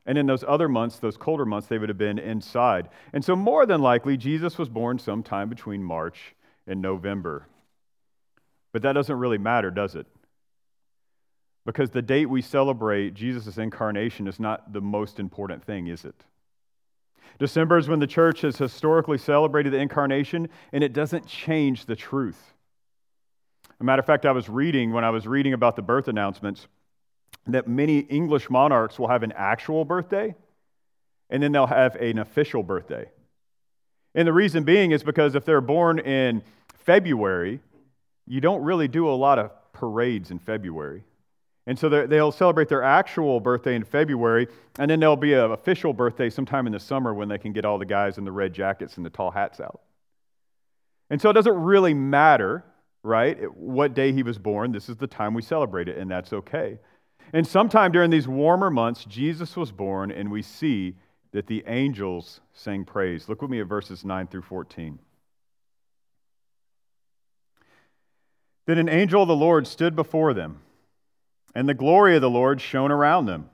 And 0.07 0.17
in 0.17 0.27
those 0.27 0.45
other 0.47 0.69
months, 0.69 0.99
those 0.99 1.17
colder 1.17 1.45
months, 1.45 1.69
they 1.69 1.79
would 1.79 1.89
have 1.89 1.99
been 1.99 2.19
inside. 2.19 2.89
And 3.13 3.25
so, 3.25 3.37
more 3.37 3.67
than 3.67 3.81
likely, 3.81 4.17
Jesus 4.17 4.59
was 4.59 4.69
born 4.69 4.99
sometime 4.99 5.49
between 5.49 5.83
March 5.83 6.35
and 6.67 6.81
November. 6.81 7.47
But 8.73 8.83
that 8.83 8.95
doesn't 8.95 9.19
really 9.19 9.39
matter, 9.39 9.71
does 9.71 9.95
it? 9.95 10.07
Because 11.67 11.91
the 11.91 12.03
date 12.03 12.27
we 12.27 12.41
celebrate 12.41 13.15
Jesus' 13.15 13.59
incarnation 13.59 14.27
is 14.27 14.41
not 14.41 14.73
the 14.73 14.81
most 14.81 15.21
important 15.21 15.63
thing, 15.63 15.87
is 15.87 16.05
it? 16.05 16.25
December 17.39 17.79
is 17.79 17.89
when 17.89 18.01
the 18.01 18.07
church 18.07 18.41
has 18.41 18.57
historically 18.57 19.19
celebrated 19.19 19.73
the 19.73 19.79
incarnation, 19.79 20.49
and 20.73 20.83
it 20.83 20.93
doesn't 20.93 21.27
change 21.27 21.85
the 21.85 21.97
truth. 21.97 22.55
As 23.69 23.81
a 23.81 23.85
matter 23.85 24.01
of 24.01 24.07
fact, 24.07 24.27
I 24.27 24.33
was 24.33 24.49
reading, 24.49 24.93
when 24.93 25.05
I 25.05 25.11
was 25.11 25.27
reading 25.27 25.53
about 25.53 25.77
the 25.77 25.83
birth 25.83 26.09
announcements, 26.09 26.67
that 27.47 27.67
many 27.69 28.01
English 28.01 28.51
monarchs 28.51 28.99
will 28.99 29.09
have 29.09 29.23
an 29.23 29.33
actual 29.37 29.85
birthday, 29.85 30.35
and 31.29 31.43
then 31.43 31.53
they'll 31.53 31.67
have 31.67 31.97
an 31.97 32.19
official 32.19 32.63
birthday. 32.63 33.09
And 34.15 34.27
the 34.27 34.33
reason 34.33 34.65
being 34.65 34.91
is 34.91 35.03
because 35.03 35.35
if 35.35 35.45
they're 35.45 35.61
born 35.61 35.99
in 36.01 36.43
February, 36.75 37.61
you 38.27 38.41
don't 38.41 38.63
really 38.63 38.89
do 38.89 39.09
a 39.09 39.13
lot 39.15 39.39
of 39.39 39.51
parades 39.73 40.31
in 40.31 40.39
February. 40.39 41.05
And 41.67 41.79
so 41.79 41.89
they'll 41.89 42.33
celebrate 42.33 42.69
their 42.69 42.83
actual 42.83 43.39
birthday 43.39 43.77
in 43.77 43.85
February, 43.85 44.49
and 44.79 44.91
then 44.91 44.99
there'll 44.99 45.17
be 45.17 45.35
an 45.35 45.53
official 45.53 45.93
birthday 45.93 46.29
sometime 46.29 46.67
in 46.67 46.73
the 46.73 46.81
summer 46.81 47.15
when 47.15 47.29
they 47.29 47.39
can 47.39 47.53
get 47.53 47.65
all 47.65 47.79
the 47.79 47.85
guys 47.85 48.19
in 48.19 48.25
the 48.25 48.33
red 48.33 48.53
jackets 48.53 48.97
and 48.97 49.07
the 49.07 49.11
tall 49.11 49.31
hats 49.31 49.61
out. 49.61 49.81
And 51.11 51.21
so 51.21 51.31
it 51.31 51.35
doesn't 51.35 51.55
really 51.55 51.95
matter, 51.95 52.65
right, 53.03 53.39
what 53.57 53.95
day 53.95 54.11
he 54.13 54.23
was 54.23 54.39
born. 54.39 54.73
This 54.73 54.89
is 54.89 54.97
the 54.97 55.07
time 55.07 55.35
we 55.35 55.43
celebrate 55.43 55.89
it, 55.89 55.99
and 55.99 56.11
that's 56.11 56.33
okay. 56.33 56.79
And 57.33 57.47
sometime 57.47 57.93
during 57.93 58.11
these 58.11 58.27
warmer 58.27 58.71
months, 58.71 59.05
Jesus 59.05 59.57
was 59.57 59.73
born, 59.73 60.11
and 60.11 60.31
we 60.31 60.43
see 60.43 60.97
that 61.33 61.47
the 61.47 61.63
angels 61.67 62.41
sang 62.53 62.85
praise. 62.85 63.29
Look 63.29 63.41
with 63.43 63.51
me 63.51 63.61
at 63.61 63.67
verses 63.67 64.05
9 64.05 64.27
through 64.27 64.43
14. 64.43 64.99
Then 68.67 68.79
an 68.79 68.89
angel 68.89 69.23
of 69.23 69.29
the 69.29 69.37
Lord 69.37 69.67
stood 69.67 69.95
before 69.95 70.35
them 70.35 70.61
and 71.55 71.69
the 71.69 71.75
glory 71.75 72.15
of 72.15 72.23
the 72.23 72.31
Lord 72.31 72.61
shone 72.61 72.93
around 72.93 73.27
them, 73.27 73.51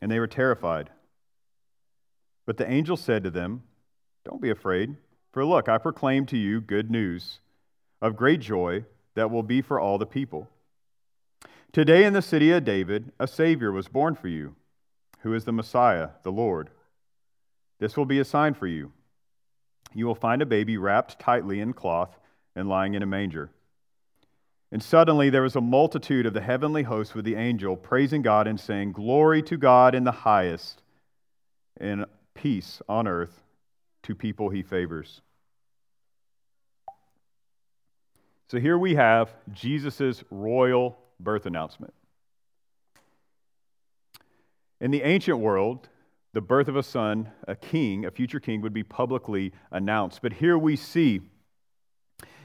and 0.00 0.10
they 0.10 0.20
were 0.20 0.26
terrified. 0.26 0.90
But 2.46 2.58
the 2.58 2.70
angel 2.70 2.96
said 2.96 3.24
to 3.24 3.30
them, 3.30 3.62
Don't 4.24 4.42
be 4.42 4.50
afraid, 4.50 4.96
for 5.32 5.44
look, 5.44 5.68
I 5.68 5.78
proclaim 5.78 6.26
to 6.26 6.36
you 6.36 6.60
good 6.60 6.90
news 6.90 7.40
of 8.02 8.16
great 8.16 8.40
joy 8.40 8.84
that 9.14 9.30
will 9.30 9.42
be 9.42 9.62
for 9.62 9.80
all 9.80 9.96
the 9.96 10.06
people. 10.06 10.50
Today 11.74 12.04
in 12.04 12.12
the 12.12 12.22
city 12.22 12.52
of 12.52 12.64
David, 12.64 13.10
a 13.18 13.26
Savior 13.26 13.72
was 13.72 13.88
born 13.88 14.14
for 14.14 14.28
you, 14.28 14.54
who 15.22 15.34
is 15.34 15.44
the 15.44 15.50
Messiah, 15.50 16.10
the 16.22 16.30
Lord. 16.30 16.70
This 17.80 17.96
will 17.96 18.04
be 18.04 18.20
a 18.20 18.24
sign 18.24 18.54
for 18.54 18.68
you. 18.68 18.92
You 19.92 20.06
will 20.06 20.14
find 20.14 20.40
a 20.40 20.46
baby 20.46 20.76
wrapped 20.76 21.18
tightly 21.18 21.58
in 21.58 21.72
cloth 21.72 22.16
and 22.54 22.68
lying 22.68 22.94
in 22.94 23.02
a 23.02 23.06
manger. 23.06 23.50
And 24.70 24.80
suddenly 24.84 25.30
there 25.30 25.42
was 25.42 25.56
a 25.56 25.60
multitude 25.60 26.26
of 26.26 26.32
the 26.32 26.40
heavenly 26.40 26.84
host 26.84 27.16
with 27.16 27.24
the 27.24 27.34
angel, 27.34 27.76
praising 27.76 28.22
God 28.22 28.46
and 28.46 28.60
saying, 28.60 28.92
Glory 28.92 29.42
to 29.42 29.56
God 29.56 29.96
in 29.96 30.04
the 30.04 30.12
highest, 30.12 30.80
and 31.76 32.04
peace 32.34 32.82
on 32.88 33.08
earth 33.08 33.42
to 34.04 34.14
people 34.14 34.48
he 34.48 34.62
favors. 34.62 35.22
So 38.46 38.60
here 38.60 38.78
we 38.78 38.94
have 38.94 39.34
Jesus' 39.52 40.22
royal 40.30 41.00
birth 41.20 41.46
announcement. 41.46 41.94
In 44.80 44.90
the 44.90 45.02
ancient 45.02 45.38
world, 45.38 45.88
the 46.32 46.40
birth 46.40 46.68
of 46.68 46.76
a 46.76 46.82
son, 46.82 47.30
a 47.46 47.54
king, 47.54 48.04
a 48.04 48.10
future 48.10 48.40
king, 48.40 48.60
would 48.60 48.74
be 48.74 48.82
publicly 48.82 49.52
announced. 49.70 50.20
But 50.20 50.34
here 50.34 50.58
we 50.58 50.76
see 50.76 51.20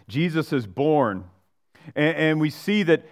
Jesus 0.07 0.53
is 0.53 0.67
born 0.67 1.25
and, 1.95 2.17
and 2.17 2.41
we 2.41 2.49
see 2.49 2.83
that 2.83 3.05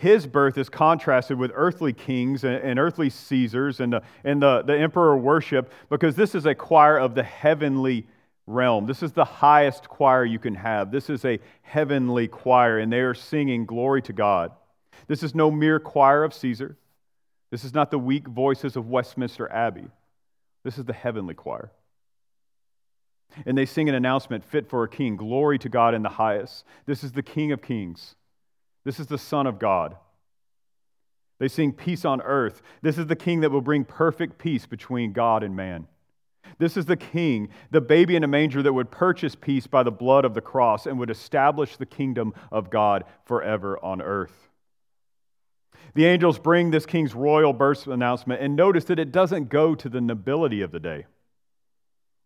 his 0.00 0.26
birth 0.26 0.58
is 0.58 0.68
contrasted 0.68 1.38
with 1.38 1.50
earthly 1.54 1.92
kings 1.92 2.44
and, 2.44 2.56
and 2.56 2.78
earthly 2.78 3.08
Caesars 3.08 3.80
and, 3.80 3.94
the, 3.94 4.02
and 4.24 4.42
the, 4.42 4.62
the 4.62 4.76
emperor 4.76 5.16
worship 5.16 5.72
because 5.88 6.16
this 6.16 6.34
is 6.34 6.46
a 6.46 6.54
choir 6.54 6.98
of 6.98 7.14
the 7.14 7.22
heavenly 7.22 8.06
realm. 8.46 8.86
This 8.86 9.02
is 9.02 9.12
the 9.12 9.24
highest 9.24 9.88
choir 9.88 10.24
you 10.24 10.38
can 10.38 10.54
have. 10.54 10.90
This 10.90 11.08
is 11.08 11.24
a 11.24 11.38
heavenly 11.62 12.28
choir, 12.28 12.78
and 12.78 12.92
they 12.92 13.00
are 13.00 13.14
singing 13.14 13.64
glory 13.64 14.02
to 14.02 14.12
God. 14.12 14.52
This 15.10 15.24
is 15.24 15.34
no 15.34 15.50
mere 15.50 15.80
choir 15.80 16.22
of 16.22 16.32
Caesar. 16.32 16.76
This 17.50 17.64
is 17.64 17.74
not 17.74 17.90
the 17.90 17.98
weak 17.98 18.28
voices 18.28 18.76
of 18.76 18.88
Westminster 18.88 19.50
Abbey. 19.50 19.88
This 20.62 20.78
is 20.78 20.84
the 20.84 20.92
heavenly 20.92 21.34
choir. 21.34 21.72
And 23.44 23.58
they 23.58 23.66
sing 23.66 23.88
an 23.88 23.96
announcement 23.96 24.44
fit 24.44 24.70
for 24.70 24.84
a 24.84 24.88
king 24.88 25.16
Glory 25.16 25.58
to 25.58 25.68
God 25.68 25.94
in 25.94 26.04
the 26.04 26.10
highest. 26.10 26.64
This 26.86 27.02
is 27.02 27.10
the 27.10 27.24
King 27.24 27.50
of 27.50 27.60
kings. 27.60 28.14
This 28.84 29.00
is 29.00 29.08
the 29.08 29.18
Son 29.18 29.48
of 29.48 29.58
God. 29.58 29.96
They 31.40 31.48
sing 31.48 31.72
peace 31.72 32.04
on 32.04 32.22
earth. 32.22 32.62
This 32.80 32.96
is 32.96 33.08
the 33.08 33.16
king 33.16 33.40
that 33.40 33.50
will 33.50 33.62
bring 33.62 33.84
perfect 33.84 34.38
peace 34.38 34.64
between 34.64 35.12
God 35.12 35.42
and 35.42 35.56
man. 35.56 35.88
This 36.58 36.76
is 36.76 36.86
the 36.86 36.96
king, 36.96 37.48
the 37.72 37.80
baby 37.80 38.14
in 38.14 38.22
a 38.22 38.28
manger 38.28 38.62
that 38.62 38.72
would 38.72 38.92
purchase 38.92 39.34
peace 39.34 39.66
by 39.66 39.82
the 39.82 39.90
blood 39.90 40.24
of 40.24 40.34
the 40.34 40.40
cross 40.40 40.86
and 40.86 41.00
would 41.00 41.10
establish 41.10 41.76
the 41.76 41.84
kingdom 41.84 42.32
of 42.52 42.70
God 42.70 43.02
forever 43.24 43.76
on 43.84 44.00
earth. 44.00 44.49
The 45.94 46.06
angels 46.06 46.38
bring 46.38 46.70
this 46.70 46.86
king's 46.86 47.14
royal 47.14 47.52
birth 47.52 47.86
announcement, 47.86 48.40
and 48.40 48.54
notice 48.54 48.84
that 48.84 48.98
it 48.98 49.12
doesn't 49.12 49.48
go 49.48 49.74
to 49.74 49.88
the 49.88 50.00
nobility 50.00 50.62
of 50.62 50.70
the 50.70 50.80
day. 50.80 51.06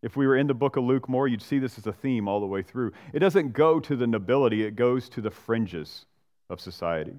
If 0.02 0.16
we 0.16 0.26
were 0.26 0.36
in 0.36 0.48
the 0.48 0.54
book 0.54 0.76
of 0.76 0.84
Luke 0.84 1.08
more, 1.08 1.26
you'd 1.26 1.40
see 1.40 1.58
this 1.58 1.78
as 1.78 1.86
a 1.86 1.92
theme 1.92 2.28
all 2.28 2.40
the 2.40 2.46
way 2.46 2.62
through. 2.62 2.92
It 3.14 3.20
doesn't 3.20 3.52
go 3.52 3.80
to 3.80 3.96
the 3.96 4.06
nobility, 4.06 4.62
it 4.62 4.76
goes 4.76 5.08
to 5.10 5.22
the 5.22 5.30
fringes 5.30 6.04
of 6.50 6.60
society. 6.60 7.16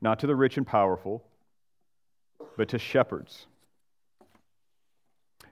Not 0.00 0.18
to 0.20 0.26
the 0.26 0.34
rich 0.34 0.56
and 0.56 0.66
powerful, 0.66 1.22
but 2.56 2.68
to 2.70 2.78
shepherds. 2.78 3.46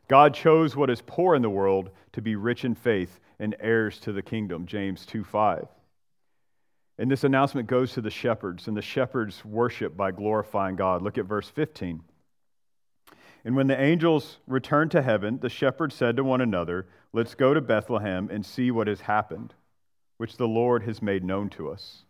God 0.08 0.34
chose 0.34 0.76
what 0.76 0.90
is 0.90 1.02
poor 1.06 1.34
in 1.34 1.42
the 1.42 1.50
world 1.50 1.90
to 2.12 2.22
be 2.22 2.34
rich 2.34 2.64
in 2.64 2.74
faith 2.74 3.20
and 3.38 3.54
heirs 3.60 3.98
to 4.00 4.12
the 4.12 4.22
kingdom, 4.22 4.66
James 4.66 5.06
2 5.06 5.22
5. 5.22 5.68
And 6.98 7.10
this 7.10 7.24
announcement 7.24 7.68
goes 7.68 7.92
to 7.92 8.00
the 8.00 8.10
shepherds, 8.10 8.68
and 8.68 8.76
the 8.76 8.82
shepherds 8.82 9.44
worship 9.44 9.96
by 9.96 10.12
glorifying 10.12 10.76
God. 10.76 11.02
Look 11.02 11.18
at 11.18 11.26
verse 11.26 11.48
15. 11.48 12.02
And 13.44 13.54
when 13.54 13.66
the 13.66 13.80
angels 13.80 14.38
returned 14.46 14.90
to 14.92 15.02
heaven, 15.02 15.38
the 15.40 15.50
shepherds 15.50 15.94
said 15.94 16.16
to 16.16 16.24
one 16.24 16.40
another, 16.40 16.86
Let's 17.12 17.34
go 17.34 17.54
to 17.54 17.60
Bethlehem 17.60 18.28
and 18.30 18.44
see 18.44 18.70
what 18.70 18.88
has 18.88 19.02
happened, 19.02 19.54
which 20.16 20.36
the 20.36 20.48
Lord 20.48 20.82
has 20.82 21.00
made 21.00 21.22
known 21.22 21.48
to 21.50 21.70
us. 21.70 22.02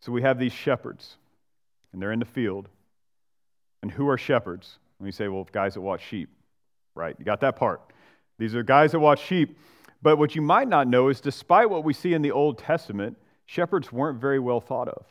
So 0.00 0.12
we 0.12 0.22
have 0.22 0.38
these 0.38 0.52
shepherds, 0.52 1.16
and 1.92 2.00
they're 2.00 2.12
in 2.12 2.18
the 2.18 2.24
field. 2.24 2.68
And 3.82 3.90
who 3.90 4.08
are 4.08 4.18
shepherds? 4.18 4.78
And 4.98 5.06
we 5.06 5.12
say, 5.12 5.28
well, 5.28 5.46
guys 5.52 5.74
that 5.74 5.80
watch 5.80 6.02
sheep, 6.08 6.30
right? 6.94 7.14
You 7.18 7.24
got 7.24 7.40
that 7.40 7.56
part. 7.56 7.80
These 8.38 8.54
are 8.54 8.62
guys 8.62 8.92
that 8.92 9.00
watch 9.00 9.24
sheep. 9.24 9.58
But 10.00 10.16
what 10.16 10.34
you 10.34 10.42
might 10.42 10.68
not 10.68 10.86
know 10.86 11.08
is, 11.08 11.20
despite 11.20 11.68
what 11.68 11.84
we 11.84 11.92
see 11.92 12.14
in 12.14 12.22
the 12.22 12.30
Old 12.30 12.58
Testament, 12.58 13.16
shepherds 13.48 13.90
weren't 13.90 14.20
very 14.20 14.38
well 14.38 14.60
thought 14.60 14.88
of. 14.88 15.06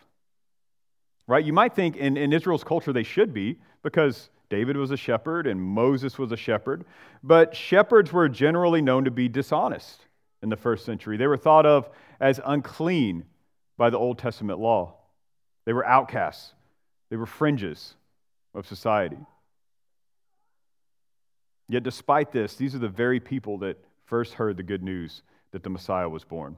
Right? 1.26 1.44
You 1.44 1.54
might 1.54 1.74
think 1.74 1.98
in, 1.98 2.16
in 2.16 2.32
Israel's 2.32 2.64
culture 2.64 2.94
they 2.94 3.04
should 3.04 3.34
be, 3.34 3.58
because 3.82 4.30
David 4.50 4.78
was 4.78 4.92
a 4.92 4.98
shepherd 4.98 5.48
and 5.48 5.60
Moses 5.60 6.18
was 6.18 6.32
a 6.32 6.38
shepherd, 6.38 6.86
but 7.24 7.56
shepherds 7.56 8.14
were 8.14 8.30
generally 8.30 8.82
known 8.82 9.04
to 9.06 9.12
be 9.12 9.28
dishonest 9.28 10.06
in 10.42 10.50
the 10.50 10.56
first 10.56 10.86
century. 10.86 11.18
They 11.18 11.28
were 11.28 11.36
thought 11.36 11.66
of 11.66 11.90
as 12.20 12.40
unclean 12.46 13.26
by 13.76 13.90
the 13.90 13.98
Old 13.98 14.20
Testament 14.20 14.60
law. 14.60 14.94
They 15.66 15.74
were 15.74 15.86
outcasts, 15.86 16.54
they 17.10 17.18
were 17.18 17.26
fringes 17.26 17.96
of 18.54 18.68
society. 18.68 19.20
Yet, 21.68 21.84
despite 21.84 22.32
this, 22.32 22.56
these 22.56 22.76
are 22.76 22.80
the 22.80 22.88
very 22.88 23.20
people 23.20 23.58
that 23.58 23.78
first 24.06 24.36
heard 24.36 24.58
the 24.58 24.64
good 24.64 24.84
news 24.84 25.24
that 25.52 25.64
the 25.64 25.70
Messiah 25.70 26.08
was 26.08 26.24
born. 26.24 26.56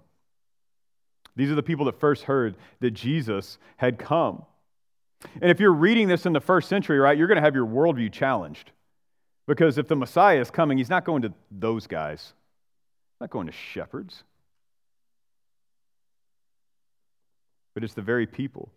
These 1.36 1.52
are 1.52 1.56
the 1.56 1.64
people 1.64 1.86
that 1.86 2.00
first 2.00 2.24
heard 2.24 2.56
that 2.80 2.92
Jesus 2.92 3.58
had 3.78 3.98
come. 3.98 4.44
And 5.42 5.52
if 5.52 5.60
you're 5.60 5.74
reading 5.74 6.08
this 6.08 6.26
in 6.26 6.34
the 6.34 6.40
first 6.40 6.70
century, 6.70 6.98
right, 6.98 7.18
you're 7.18 7.28
going 7.28 7.38
to 7.38 7.42
have 7.42 7.56
your 7.56 7.66
worldview 7.66 8.12
challenged. 8.12 8.72
Because 9.48 9.78
if 9.78 9.88
the 9.88 9.96
Messiah 9.96 10.40
is 10.40 10.52
coming, 10.52 10.78
he's 10.78 10.90
not 10.90 11.06
going 11.06 11.24
to 11.24 11.34
those 11.52 11.88
guys, 11.88 12.22
he's 12.22 13.22
not 13.22 13.30
going 13.30 13.48
to 13.48 13.54
shepherds. 13.54 14.24
But 17.74 17.84
it's 17.84 17.94
the 17.94 18.02
very 18.02 18.28
people 18.28 18.72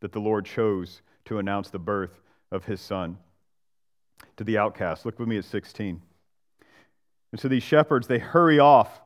that 0.00 0.12
the 0.12 0.20
Lord 0.20 0.44
chose 0.44 1.02
to 1.26 1.38
announce 1.38 1.70
the 1.70 1.78
birth 1.78 2.20
of 2.50 2.64
his 2.64 2.80
son 2.80 3.18
to 4.36 4.44
the 4.44 4.58
outcast. 4.58 5.04
Look 5.06 5.18
with 5.18 5.28
me 5.28 5.38
at 5.38 5.44
16. 5.44 6.00
And 7.32 7.40
so 7.40 7.48
these 7.48 7.62
shepherds, 7.62 8.06
they 8.06 8.18
hurry 8.18 8.58
off 8.58 9.00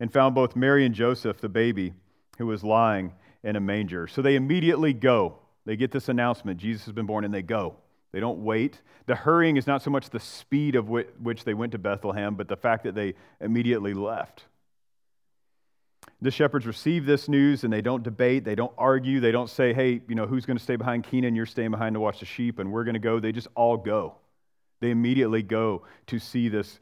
and 0.00 0.12
found 0.12 0.34
both 0.34 0.56
Mary 0.56 0.84
and 0.84 0.94
Joseph, 0.94 1.40
the 1.40 1.48
baby, 1.48 1.94
who 2.38 2.46
was 2.46 2.64
lying 2.64 3.12
in 3.44 3.56
a 3.56 3.60
manger. 3.60 4.06
So 4.06 4.22
they 4.22 4.36
immediately 4.36 4.92
go. 4.92 5.38
They 5.66 5.76
get 5.76 5.92
this 5.92 6.08
announcement 6.08 6.58
Jesus 6.58 6.86
has 6.86 6.94
been 6.94 7.06
born, 7.06 7.24
and 7.24 7.34
they 7.34 7.42
go. 7.42 7.76
They 8.12 8.20
don't 8.20 8.38
wait. 8.38 8.80
The 9.06 9.14
hurrying 9.14 9.56
is 9.56 9.66
not 9.66 9.82
so 9.82 9.90
much 9.90 10.08
the 10.10 10.20
speed 10.20 10.74
of 10.76 10.88
which 10.88 11.44
they 11.44 11.54
went 11.54 11.72
to 11.72 11.78
Bethlehem, 11.78 12.34
but 12.36 12.48
the 12.48 12.56
fact 12.56 12.84
that 12.84 12.94
they 12.94 13.14
immediately 13.40 13.92
left. 13.92 14.44
The 16.20 16.30
shepherds 16.30 16.66
receive 16.66 17.06
this 17.06 17.28
news 17.28 17.64
and 17.64 17.72
they 17.72 17.82
don't 17.82 18.02
debate, 18.02 18.44
they 18.44 18.54
don't 18.54 18.72
argue, 18.76 19.20
they 19.20 19.30
don't 19.30 19.48
say, 19.48 19.72
hey, 19.72 20.00
you 20.08 20.14
know, 20.14 20.26
who's 20.26 20.46
going 20.46 20.56
to 20.56 20.62
stay 20.62 20.76
behind 20.76 21.04
Keenan? 21.04 21.36
You're 21.36 21.46
staying 21.46 21.70
behind 21.70 21.94
to 21.94 22.00
watch 22.00 22.20
the 22.20 22.26
sheep, 22.26 22.58
and 22.58 22.72
we're 22.72 22.84
going 22.84 22.94
to 22.94 23.00
go. 23.00 23.20
They 23.20 23.30
just 23.30 23.48
all 23.54 23.76
go. 23.76 24.16
They 24.80 24.90
immediately 24.90 25.42
go 25.42 25.82
to 26.06 26.18
see 26.18 26.48
this 26.48 26.80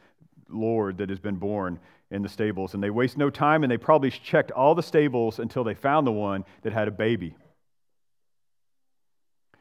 Lord 0.48 0.98
that 0.98 1.10
has 1.10 1.18
been 1.18 1.36
born 1.36 1.78
in 2.10 2.22
the 2.22 2.28
stables. 2.28 2.74
And 2.74 2.82
they 2.82 2.90
waste 2.90 3.16
no 3.16 3.30
time, 3.30 3.64
and 3.64 3.70
they 3.70 3.78
probably 3.78 4.10
checked 4.10 4.50
all 4.52 4.74
the 4.74 4.82
stables 4.82 5.38
until 5.38 5.64
they 5.64 5.74
found 5.74 6.06
the 6.06 6.12
one 6.12 6.44
that 6.62 6.72
had 6.72 6.88
a 6.88 6.92
baby. 6.92 7.36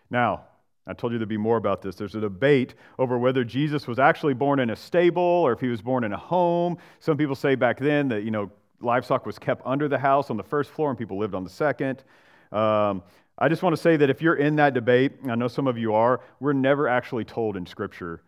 Now, 0.10 0.44
I 0.88 0.94
told 0.94 1.14
you 1.14 1.20
there'd 1.20 1.28
be 1.28 1.38
more 1.38 1.58
about 1.58 1.82
this. 1.82 1.96
There's 1.96 2.14
a 2.14 2.22
debate 2.22 2.76
over 3.00 3.18
whether 3.18 3.44
Jesus 3.44 3.88
was 3.88 3.98
actually 3.98 4.36
born 4.36 4.60
in 4.60 4.70
a 4.70 4.76
stable 4.76 5.22
or 5.22 5.52
if 5.52 5.60
he 5.60 5.68
was 5.68 5.82
born 5.82 6.04
in 6.04 6.14
a 6.14 6.18
home. 6.18 6.78
Some 7.00 7.18
people 7.18 7.36
say 7.36 7.56
back 7.56 7.80
then 7.80 8.08
that, 8.10 8.24
you 8.24 8.30
know, 8.30 8.52
livestock 8.82 9.26
was 9.26 9.40
kept 9.40 9.64
under 9.66 9.88
the 9.88 9.98
house 9.98 10.30
on 10.30 10.38
the 10.38 10.44
first 10.44 10.70
floor 10.70 10.90
and 10.90 10.98
people 10.98 11.18
lived 11.18 11.34
on 11.34 11.44
the 11.44 11.50
second. 11.50 12.04
Um, 12.52 13.02
I 13.38 13.50
just 13.50 13.64
want 13.64 13.76
to 13.76 13.82
say 13.82 13.98
that 13.98 14.12
if 14.12 14.22
you're 14.22 14.36
in 14.36 14.58
that 14.58 14.76
debate, 14.76 15.14
I 15.28 15.34
know 15.34 15.48
some 15.48 15.66
of 15.66 15.78
you 15.78 15.96
are, 15.96 16.22
we're 16.40 16.54
never 16.54 16.88
actually 16.88 17.26
told 17.26 17.58
in 17.58 17.66
Scripture 17.66 18.22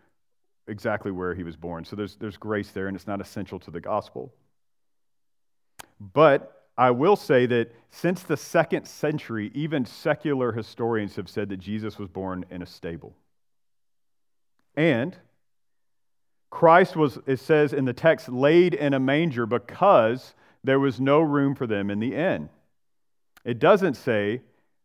exactly 0.68 1.12
where 1.12 1.34
he 1.34 1.44
was 1.44 1.56
born. 1.56 1.86
So 1.86 1.96
there's, 1.96 2.16
there's 2.16 2.38
grace 2.38 2.72
there, 2.72 2.88
and 2.88 2.96
it's 2.96 3.08
not 3.08 3.22
essential 3.22 3.60
to 3.60 3.72
the 3.72 3.82
gospel. 3.82 4.34
But 6.00 6.68
I 6.78 6.92
will 6.92 7.16
say 7.16 7.46
that 7.48 7.74
since 7.90 8.22
the 8.24 8.38
second 8.38 8.86
century, 8.86 9.52
even 9.56 9.86
secular 9.86 10.52
historians 10.52 11.16
have 11.16 11.30
said 11.30 11.50
that 11.50 11.58
Jesus 11.58 11.98
was 11.98 12.08
born 12.08 12.46
in 12.52 12.62
a 12.62 12.66
stable. 12.66 13.16
And 14.76 15.18
Christ 16.50 16.96
was, 16.96 17.18
it 17.26 17.40
says 17.40 17.74
in 17.74 17.86
the 17.86 17.94
text, 17.94 18.30
laid 18.30 18.74
in 18.74 18.94
a 18.94 19.00
manger 19.00 19.46
because 19.46 20.36
there 20.64 20.80
was 20.80 21.00
no 21.00 21.20
room 21.20 21.56
for 21.56 21.66
them 21.66 21.90
in 21.90 22.00
the 22.00 22.14
inn. 22.14 22.50
It 23.44 23.60
doesn't 23.60 23.96
say, 23.96 24.42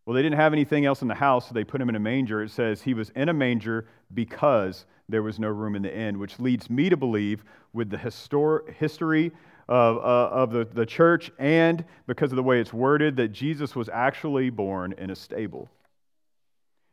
well, 0.07 0.15
they 0.15 0.23
didn't 0.23 0.39
have 0.39 0.53
anything 0.53 0.87
else 0.87 1.03
in 1.03 1.09
the 1.09 1.15
house, 1.15 1.49
so 1.49 1.55
they 1.55 1.65
put 1.65 1.81
him 1.81 1.89
in 1.89 1.95
a 1.95 2.01
manger. 2.01 2.43
It 2.43 2.51
says 2.51 2.83
he 2.83 2.95
was 2.95 3.11
in 3.11 3.29
a 3.29 3.35
manger 3.35 3.87
because 4.13 4.87
there 5.13 5.23
was 5.23 5.39
no 5.39 5.49
room 5.49 5.77
in 5.77 5.83
the 5.83 5.97
inn, 5.97 6.19
which 6.19 6.41
leads 6.41 6.69
me 6.69 6.89
to 6.89 6.97
believe, 6.97 7.45
with 7.73 7.91
the 7.91 7.97
histor- 7.97 8.69
history 8.75 9.33
of, 9.69 9.97
uh, 9.99 10.01
of 10.01 10.51
the, 10.51 10.65
the 10.65 10.85
church 10.87 11.31
and 11.39 11.85
because 12.07 12.33
of 12.33 12.37
the 12.37 12.43
way 12.43 12.61
it's 12.61 12.73
worded, 12.73 13.17
that 13.17 13.29
Jesus 13.29 13.77
was 13.77 13.89
actually 13.89 14.51
born 14.51 14.93
in 14.99 15.11
a 15.11 15.17
stable. 15.17 15.71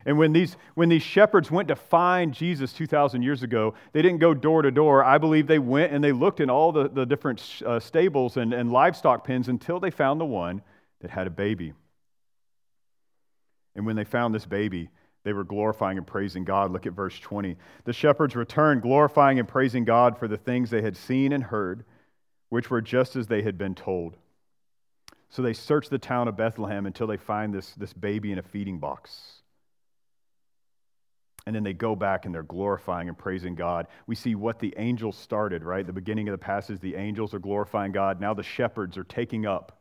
And 0.05 0.17
when 0.17 0.31
these, 0.31 0.55
when 0.75 0.87
these 0.87 1.03
shepherds 1.03 1.51
went 1.51 1.67
to 1.67 1.75
find 1.75 2.33
Jesus 2.33 2.71
2,000 2.71 3.21
years 3.21 3.43
ago, 3.43 3.73
they 3.91 4.01
didn't 4.01 4.19
go 4.19 4.33
door 4.33 4.61
to 4.61 4.71
door. 4.71 5.03
I 5.03 5.17
believe 5.17 5.47
they 5.47 5.59
went 5.59 5.91
and 5.91 6.01
they 6.01 6.13
looked 6.13 6.39
in 6.39 6.49
all 6.49 6.71
the, 6.71 6.87
the 6.87 7.05
different 7.05 7.61
uh, 7.65 7.79
stables 7.79 8.37
and, 8.37 8.53
and 8.53 8.71
livestock 8.71 9.25
pens 9.25 9.49
until 9.49 9.79
they 9.79 9.91
found 9.91 10.21
the 10.21 10.25
one 10.25 10.61
that 11.01 11.11
had 11.11 11.27
a 11.27 11.31
baby. 11.31 11.73
And 13.75 13.85
when 13.85 13.97
they 13.97 14.05
found 14.05 14.33
this 14.33 14.45
baby, 14.45 14.89
they 15.23 15.33
were 15.33 15.43
glorifying 15.43 15.97
and 15.97 16.07
praising 16.07 16.45
God. 16.45 16.71
Look 16.71 16.85
at 16.85 16.93
verse 16.93 17.19
20. 17.19 17.57
The 17.83 17.93
shepherds 17.93 18.35
returned, 18.35 18.81
glorifying 18.81 19.39
and 19.39 19.47
praising 19.47 19.83
God 19.83 20.17
for 20.17 20.27
the 20.27 20.37
things 20.37 20.69
they 20.69 20.81
had 20.81 20.95
seen 20.95 21.33
and 21.33 21.43
heard, 21.43 21.83
which 22.49 22.69
were 22.69 22.81
just 22.81 23.15
as 23.15 23.27
they 23.27 23.41
had 23.41 23.57
been 23.57 23.75
told. 23.75 24.15
So 25.29 25.41
they 25.41 25.53
search 25.53 25.89
the 25.89 25.99
town 25.99 26.27
of 26.27 26.37
Bethlehem 26.37 26.85
until 26.85 27.07
they 27.07 27.17
find 27.17 27.53
this, 27.53 27.73
this 27.75 27.93
baby 27.93 28.31
in 28.31 28.39
a 28.39 28.43
feeding 28.43 28.79
box. 28.79 29.41
And 31.45 31.55
then 31.55 31.63
they 31.63 31.73
go 31.73 31.95
back 31.95 32.25
and 32.25 32.33
they're 32.33 32.43
glorifying 32.43 33.09
and 33.09 33.17
praising 33.17 33.55
God. 33.55 33.87
We 34.07 34.15
see 34.15 34.35
what 34.35 34.59
the 34.59 34.73
angels 34.77 35.17
started, 35.17 35.63
right? 35.63 35.85
The 35.85 35.93
beginning 35.93 36.27
of 36.27 36.33
the 36.33 36.37
passage, 36.37 36.79
the 36.79 36.95
angels 36.95 37.33
are 37.33 37.39
glorifying 37.39 37.91
God. 37.91 38.21
Now 38.21 38.33
the 38.33 38.43
shepherds 38.43 38.97
are 38.97 39.03
taking 39.03 39.45
up 39.45 39.79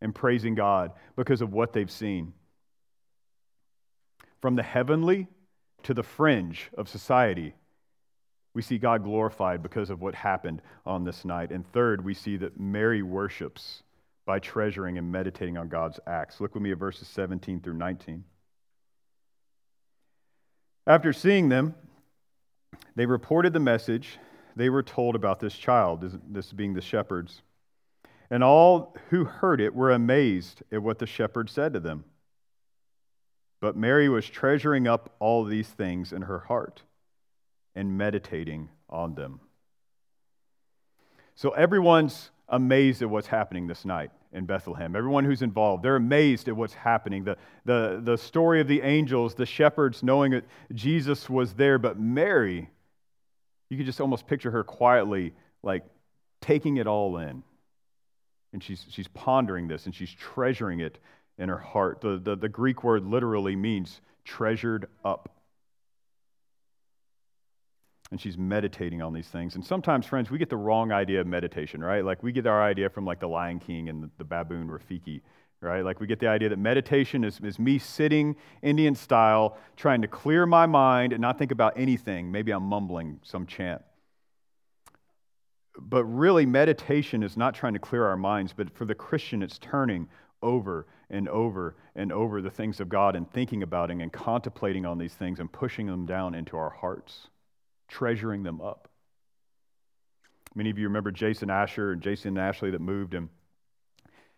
and 0.00 0.14
praising 0.14 0.54
God 0.54 0.92
because 1.16 1.40
of 1.40 1.52
what 1.52 1.72
they've 1.72 1.90
seen. 1.90 2.32
From 4.40 4.56
the 4.56 4.62
heavenly 4.62 5.28
to 5.82 5.94
the 5.94 6.02
fringe 6.02 6.70
of 6.76 6.88
society, 6.88 7.54
we 8.54 8.62
see 8.62 8.78
God 8.78 9.04
glorified 9.04 9.62
because 9.62 9.90
of 9.90 10.00
what 10.00 10.14
happened 10.14 10.62
on 10.86 11.04
this 11.04 11.24
night. 11.24 11.50
And 11.50 11.66
third, 11.72 12.04
we 12.04 12.14
see 12.14 12.36
that 12.38 12.58
Mary 12.58 13.02
worships 13.02 13.82
by 14.24 14.38
treasuring 14.38 14.98
and 14.98 15.12
meditating 15.12 15.56
on 15.56 15.68
God's 15.68 16.00
acts. 16.06 16.40
Look 16.40 16.54
with 16.54 16.62
me 16.62 16.72
at 16.72 16.78
verses 16.78 17.06
17 17.08 17.60
through 17.60 17.74
19. 17.74 18.24
After 20.86 21.12
seeing 21.12 21.48
them, 21.48 21.74
they 22.94 23.06
reported 23.06 23.52
the 23.52 23.60
message 23.60 24.18
they 24.56 24.70
were 24.70 24.82
told 24.82 25.14
about 25.14 25.38
this 25.38 25.54
child, 25.54 26.20
this 26.28 26.52
being 26.52 26.74
the 26.74 26.80
shepherds. 26.80 27.42
And 28.30 28.42
all 28.42 28.96
who 29.10 29.24
heard 29.24 29.60
it 29.60 29.74
were 29.74 29.92
amazed 29.92 30.62
at 30.72 30.82
what 30.82 30.98
the 30.98 31.06
shepherds 31.06 31.52
said 31.52 31.74
to 31.74 31.80
them. 31.80 32.04
But 33.66 33.76
Mary 33.76 34.08
was 34.08 34.24
treasuring 34.28 34.86
up 34.86 35.12
all 35.18 35.42
these 35.42 35.66
things 35.66 36.12
in 36.12 36.22
her 36.22 36.38
heart 36.38 36.82
and 37.74 37.98
meditating 37.98 38.68
on 38.88 39.16
them. 39.16 39.40
So 41.34 41.50
everyone's 41.50 42.30
amazed 42.48 43.02
at 43.02 43.10
what's 43.10 43.26
happening 43.26 43.66
this 43.66 43.84
night 43.84 44.12
in 44.32 44.46
Bethlehem. 44.46 44.94
Everyone 44.94 45.24
who's 45.24 45.42
involved, 45.42 45.82
they're 45.82 45.96
amazed 45.96 46.46
at 46.46 46.54
what's 46.54 46.74
happening. 46.74 47.24
The, 47.24 47.38
the, 47.64 48.00
the 48.04 48.16
story 48.16 48.60
of 48.60 48.68
the 48.68 48.82
angels, 48.82 49.34
the 49.34 49.44
shepherds 49.44 50.00
knowing 50.00 50.30
that 50.30 50.44
Jesus 50.72 51.28
was 51.28 51.54
there, 51.54 51.76
but 51.76 51.98
Mary, 51.98 52.70
you 53.68 53.76
could 53.76 53.86
just 53.86 54.00
almost 54.00 54.28
picture 54.28 54.52
her 54.52 54.62
quietly, 54.62 55.34
like 55.64 55.82
taking 56.40 56.76
it 56.76 56.86
all 56.86 57.18
in. 57.18 57.42
And 58.52 58.62
she's, 58.62 58.86
she's 58.90 59.08
pondering 59.08 59.66
this 59.66 59.86
and 59.86 59.92
she's 59.92 60.12
treasuring 60.12 60.78
it 60.78 61.00
in 61.38 61.48
her 61.48 61.58
heart. 61.58 62.00
The, 62.00 62.18
the, 62.22 62.36
the 62.36 62.48
Greek 62.48 62.82
word 62.84 63.04
literally 63.06 63.56
means 63.56 64.00
treasured 64.24 64.88
up 65.04 65.36
and 68.10 68.20
she's 68.20 68.38
meditating 68.38 69.02
on 69.02 69.12
these 69.12 69.26
things. 69.26 69.56
And 69.56 69.64
sometimes, 69.64 70.06
friends, 70.06 70.30
we 70.30 70.38
get 70.38 70.48
the 70.48 70.56
wrong 70.56 70.92
idea 70.92 71.20
of 71.20 71.26
meditation, 71.26 71.82
right? 71.82 72.04
Like 72.04 72.22
we 72.22 72.32
get 72.32 72.46
our 72.46 72.62
idea 72.62 72.88
from 72.88 73.04
like 73.04 73.20
the 73.20 73.28
Lion 73.28 73.58
King 73.58 73.88
and 73.88 74.02
the, 74.02 74.10
the 74.18 74.24
baboon 74.24 74.68
Rafiki, 74.68 75.22
right? 75.60 75.84
Like 75.84 75.98
we 75.98 76.06
get 76.06 76.20
the 76.20 76.28
idea 76.28 76.48
that 76.50 76.58
meditation 76.58 77.24
is, 77.24 77.40
is 77.40 77.58
me 77.58 77.78
sitting 77.78 78.36
Indian 78.62 78.94
style, 78.94 79.58
trying 79.76 80.02
to 80.02 80.08
clear 80.08 80.46
my 80.46 80.66
mind 80.66 81.12
and 81.12 81.20
not 81.20 81.38
think 81.38 81.50
about 81.50 81.72
anything. 81.76 82.30
Maybe 82.30 82.52
I'm 82.52 82.62
mumbling 82.62 83.18
some 83.24 83.46
chant. 83.46 83.82
But 85.78 86.04
really, 86.04 86.46
meditation 86.46 87.22
is 87.22 87.36
not 87.36 87.54
trying 87.54 87.74
to 87.74 87.78
clear 87.78 88.06
our 88.06 88.16
minds, 88.16 88.54
but 88.56 88.74
for 88.74 88.86
the 88.86 88.94
Christian, 88.94 89.42
it's 89.42 89.58
turning 89.58 90.08
over 90.42 90.86
and 91.08 91.28
over 91.28 91.76
and 91.94 92.12
over 92.12 92.42
the 92.42 92.50
things 92.50 92.80
of 92.80 92.88
God 92.88 93.14
and 93.16 93.30
thinking 93.30 93.62
about 93.62 93.90
and 93.90 94.12
contemplating 94.12 94.84
on 94.84 94.98
these 94.98 95.14
things 95.14 95.40
and 95.40 95.50
pushing 95.50 95.86
them 95.86 96.06
down 96.06 96.34
into 96.34 96.56
our 96.56 96.70
hearts 96.70 97.28
treasuring 97.88 98.42
them 98.42 98.60
up. 98.60 98.88
Many 100.54 100.70
of 100.70 100.78
you 100.78 100.84
remember 100.84 101.10
Jason 101.10 101.50
Asher 101.50 101.92
and 101.92 102.02
Jason 102.02 102.28
and 102.28 102.38
Ashley 102.38 102.70
that 102.70 102.80
moved 102.80 103.12
him. 103.12 103.30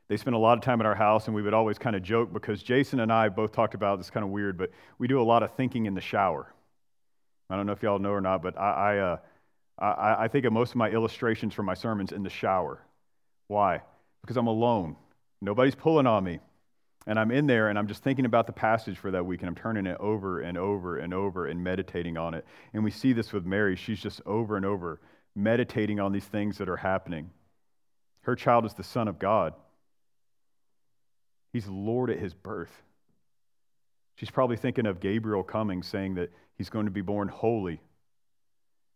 They 0.08 0.16
spent 0.16 0.34
a 0.34 0.38
lot 0.38 0.56
of 0.56 0.64
time 0.64 0.80
at 0.80 0.86
our 0.86 0.94
house, 0.94 1.26
and 1.26 1.34
we 1.34 1.42
would 1.42 1.54
always 1.54 1.78
kind 1.78 1.94
of 1.94 2.02
joke 2.02 2.32
because 2.32 2.62
Jason 2.62 3.00
and 3.00 3.12
I 3.12 3.28
both 3.28 3.52
talked 3.52 3.74
about 3.74 3.98
this 3.98 4.10
kind 4.10 4.24
of 4.24 4.30
weird, 4.30 4.56
but 4.56 4.70
we 4.98 5.06
do 5.06 5.20
a 5.20 5.22
lot 5.22 5.42
of 5.42 5.52
thinking 5.52 5.86
in 5.86 5.94
the 5.94 6.00
shower. 6.00 6.52
I 7.50 7.56
don't 7.56 7.66
know 7.66 7.72
if 7.72 7.82
y'all 7.82 7.98
know 7.98 8.10
or 8.10 8.20
not, 8.20 8.42
but 8.42 8.58
I, 8.58 8.70
I, 8.70 8.98
uh, 8.98 9.16
I, 9.78 10.24
I 10.24 10.28
think 10.28 10.44
of 10.44 10.52
most 10.52 10.70
of 10.70 10.76
my 10.76 10.88
illustrations 10.88 11.54
for 11.54 11.62
my 11.62 11.74
sermons 11.74 12.12
in 12.12 12.22
the 12.22 12.30
shower. 12.30 12.82
Why? 13.48 13.82
Because 14.22 14.36
I'm 14.36 14.46
alone. 14.46 14.96
Nobody's 15.40 15.74
pulling 15.74 16.06
on 16.06 16.24
me 16.24 16.40
and 17.08 17.18
I'm 17.18 17.30
in 17.30 17.46
there 17.46 17.70
and 17.70 17.78
I'm 17.78 17.88
just 17.88 18.02
thinking 18.02 18.26
about 18.26 18.46
the 18.46 18.52
passage 18.52 18.98
for 18.98 19.10
that 19.10 19.24
week 19.24 19.40
and 19.40 19.48
I'm 19.48 19.54
turning 19.54 19.86
it 19.86 19.96
over 19.98 20.42
and 20.42 20.58
over 20.58 20.98
and 20.98 21.14
over 21.14 21.46
and 21.46 21.64
meditating 21.64 22.18
on 22.18 22.34
it. 22.34 22.44
And 22.74 22.84
we 22.84 22.90
see 22.90 23.14
this 23.14 23.32
with 23.32 23.46
Mary. 23.46 23.76
She's 23.76 23.98
just 23.98 24.20
over 24.26 24.58
and 24.58 24.66
over 24.66 25.00
meditating 25.34 26.00
on 26.00 26.12
these 26.12 26.26
things 26.26 26.58
that 26.58 26.68
are 26.68 26.76
happening. 26.76 27.30
Her 28.20 28.36
child 28.36 28.66
is 28.66 28.74
the 28.74 28.84
Son 28.84 29.08
of 29.08 29.18
God, 29.18 29.54
He's 31.52 31.66
Lord 31.66 32.10
at 32.10 32.18
His 32.18 32.34
birth. 32.34 32.82
She's 34.16 34.30
probably 34.30 34.56
thinking 34.56 34.84
of 34.84 35.00
Gabriel 35.00 35.42
coming, 35.42 35.82
saying 35.82 36.16
that 36.16 36.30
he's 36.56 36.68
going 36.68 36.86
to 36.86 36.90
be 36.90 37.02
born 37.02 37.28
holy. 37.28 37.80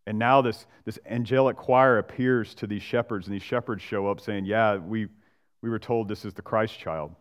And 0.04 0.18
now 0.18 0.42
this, 0.42 0.66
this 0.84 0.98
angelic 1.06 1.56
choir 1.56 1.98
appears 1.98 2.54
to 2.56 2.66
these 2.66 2.82
shepherds, 2.82 3.28
and 3.28 3.34
these 3.34 3.42
shepherds 3.42 3.82
show 3.82 4.08
up 4.08 4.20
saying, 4.20 4.46
Yeah, 4.46 4.76
we, 4.76 5.06
we 5.62 5.70
were 5.70 5.78
told 5.78 6.08
this 6.08 6.24
is 6.24 6.34
the 6.34 6.42
Christ 6.42 6.76
child. 6.78 7.14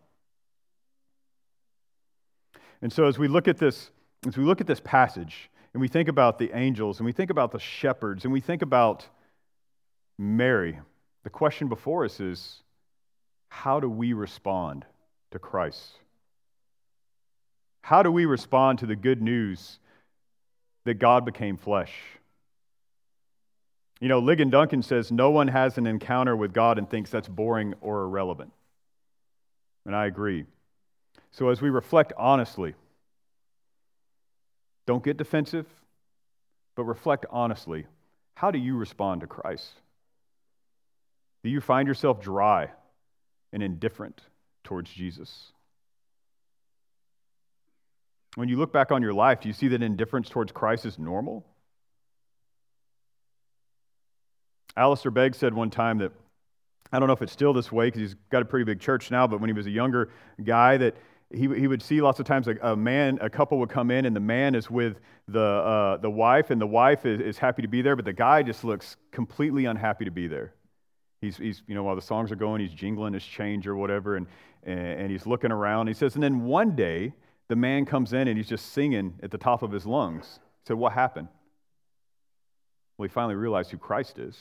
And 2.82 2.92
so 2.92 3.04
as 3.06 3.18
we 3.18 3.28
look 3.28 3.48
at 3.48 3.58
this, 3.58 3.90
as 4.26 4.36
we 4.36 4.44
look 4.44 4.60
at 4.60 4.66
this 4.66 4.80
passage, 4.80 5.48
and 5.72 5.80
we 5.80 5.88
think 5.88 6.08
about 6.08 6.38
the 6.38 6.50
angels, 6.54 6.98
and 6.98 7.06
we 7.06 7.12
think 7.12 7.30
about 7.30 7.52
the 7.52 7.58
shepherds, 7.58 8.24
and 8.24 8.32
we 8.32 8.40
think 8.40 8.60
about 8.60 9.06
Mary, 10.18 10.78
the 11.22 11.30
question 11.30 11.68
before 11.68 12.04
us 12.04 12.20
is 12.20 12.62
how 13.48 13.80
do 13.80 13.88
we 13.88 14.12
respond 14.12 14.84
to 15.30 15.38
Christ? 15.38 15.92
How 17.82 18.02
do 18.02 18.10
we 18.10 18.26
respond 18.26 18.80
to 18.80 18.86
the 18.86 18.96
good 18.96 19.22
news 19.22 19.78
that 20.84 20.94
God 20.94 21.24
became 21.24 21.56
flesh? 21.56 21.92
You 24.00 24.08
know, 24.08 24.20
Ligon 24.20 24.50
Duncan 24.50 24.82
says 24.82 25.12
no 25.12 25.30
one 25.30 25.48
has 25.48 25.78
an 25.78 25.86
encounter 25.86 26.34
with 26.34 26.52
God 26.52 26.78
and 26.78 26.90
thinks 26.90 27.10
that's 27.10 27.28
boring 27.28 27.74
or 27.80 28.02
irrelevant. 28.02 28.52
And 29.86 29.94
I 29.94 30.06
agree. 30.06 30.44
So 31.32 31.48
as 31.48 31.60
we 31.60 31.70
reflect 31.70 32.12
honestly, 32.16 32.74
don't 34.86 35.02
get 35.02 35.16
defensive, 35.16 35.66
but 36.76 36.84
reflect 36.84 37.26
honestly. 37.30 37.86
How 38.34 38.50
do 38.50 38.58
you 38.58 38.76
respond 38.76 39.20
to 39.22 39.26
Christ? 39.26 39.70
Do 41.42 41.50
you 41.50 41.60
find 41.60 41.88
yourself 41.88 42.20
dry 42.20 42.70
and 43.52 43.62
indifferent 43.62 44.20
towards 44.64 44.90
Jesus? 44.90 45.52
When 48.34 48.48
you 48.48 48.56
look 48.56 48.72
back 48.72 48.90
on 48.90 49.02
your 49.02 49.12
life, 49.12 49.40
do 49.40 49.48
you 49.48 49.54
see 49.54 49.68
that 49.68 49.82
indifference 49.82 50.28
towards 50.28 50.52
Christ 50.52 50.86
is 50.86 50.98
normal? 50.98 51.44
Alistair 54.76 55.10
Begg 55.10 55.34
said 55.34 55.52
one 55.52 55.68
time 55.68 55.98
that, 55.98 56.12
I 56.92 56.98
don't 56.98 57.08
know 57.08 57.12
if 57.12 57.22
it's 57.22 57.32
still 57.32 57.52
this 57.52 57.70
way 57.70 57.88
because 57.88 58.00
he's 58.00 58.14
got 58.30 58.40
a 58.42 58.44
pretty 58.46 58.64
big 58.64 58.80
church 58.80 59.10
now, 59.10 59.26
but 59.26 59.40
when 59.40 59.48
he 59.48 59.54
was 59.54 59.66
a 59.66 59.70
younger 59.70 60.10
guy, 60.42 60.78
that 60.78 60.96
he, 61.34 61.48
he 61.58 61.66
would 61.66 61.82
see 61.82 62.00
lots 62.00 62.20
of 62.20 62.26
times 62.26 62.48
a, 62.48 62.56
a 62.62 62.76
man, 62.76 63.18
a 63.20 63.30
couple 63.30 63.58
would 63.58 63.70
come 63.70 63.90
in, 63.90 64.06
and 64.06 64.14
the 64.14 64.20
man 64.20 64.54
is 64.54 64.70
with 64.70 64.98
the, 65.28 65.40
uh, 65.40 65.96
the 65.98 66.10
wife, 66.10 66.50
and 66.50 66.60
the 66.60 66.66
wife 66.66 67.06
is, 67.06 67.20
is 67.20 67.38
happy 67.38 67.62
to 67.62 67.68
be 67.68 67.82
there, 67.82 67.96
but 67.96 68.04
the 68.04 68.12
guy 68.12 68.42
just 68.42 68.64
looks 68.64 68.96
completely 69.10 69.64
unhappy 69.64 70.04
to 70.04 70.10
be 70.10 70.26
there. 70.26 70.54
He's, 71.20 71.36
he's, 71.36 71.62
you 71.66 71.74
know, 71.74 71.84
while 71.84 71.96
the 71.96 72.02
songs 72.02 72.32
are 72.32 72.36
going, 72.36 72.60
he's 72.60 72.72
jingling 72.72 73.14
his 73.14 73.24
change 73.24 73.66
or 73.66 73.76
whatever, 73.76 74.16
and, 74.16 74.26
and, 74.64 74.78
and 74.78 75.10
he's 75.10 75.26
looking 75.26 75.52
around. 75.52 75.86
He 75.86 75.94
says, 75.94 76.14
and 76.14 76.22
then 76.22 76.44
one 76.44 76.74
day, 76.74 77.12
the 77.52 77.56
man 77.56 77.84
comes 77.84 78.14
in 78.14 78.28
and 78.28 78.38
he's 78.38 78.48
just 78.48 78.72
singing 78.72 79.18
at 79.22 79.30
the 79.30 79.36
top 79.36 79.62
of 79.62 79.70
his 79.70 79.84
lungs. 79.84 80.40
He 80.62 80.68
said, 80.68 80.76
What 80.78 80.94
happened? 80.94 81.28
Well, 82.96 83.06
he 83.06 83.12
finally 83.12 83.34
realized 83.34 83.70
who 83.70 83.76
Christ 83.76 84.18
is. 84.18 84.38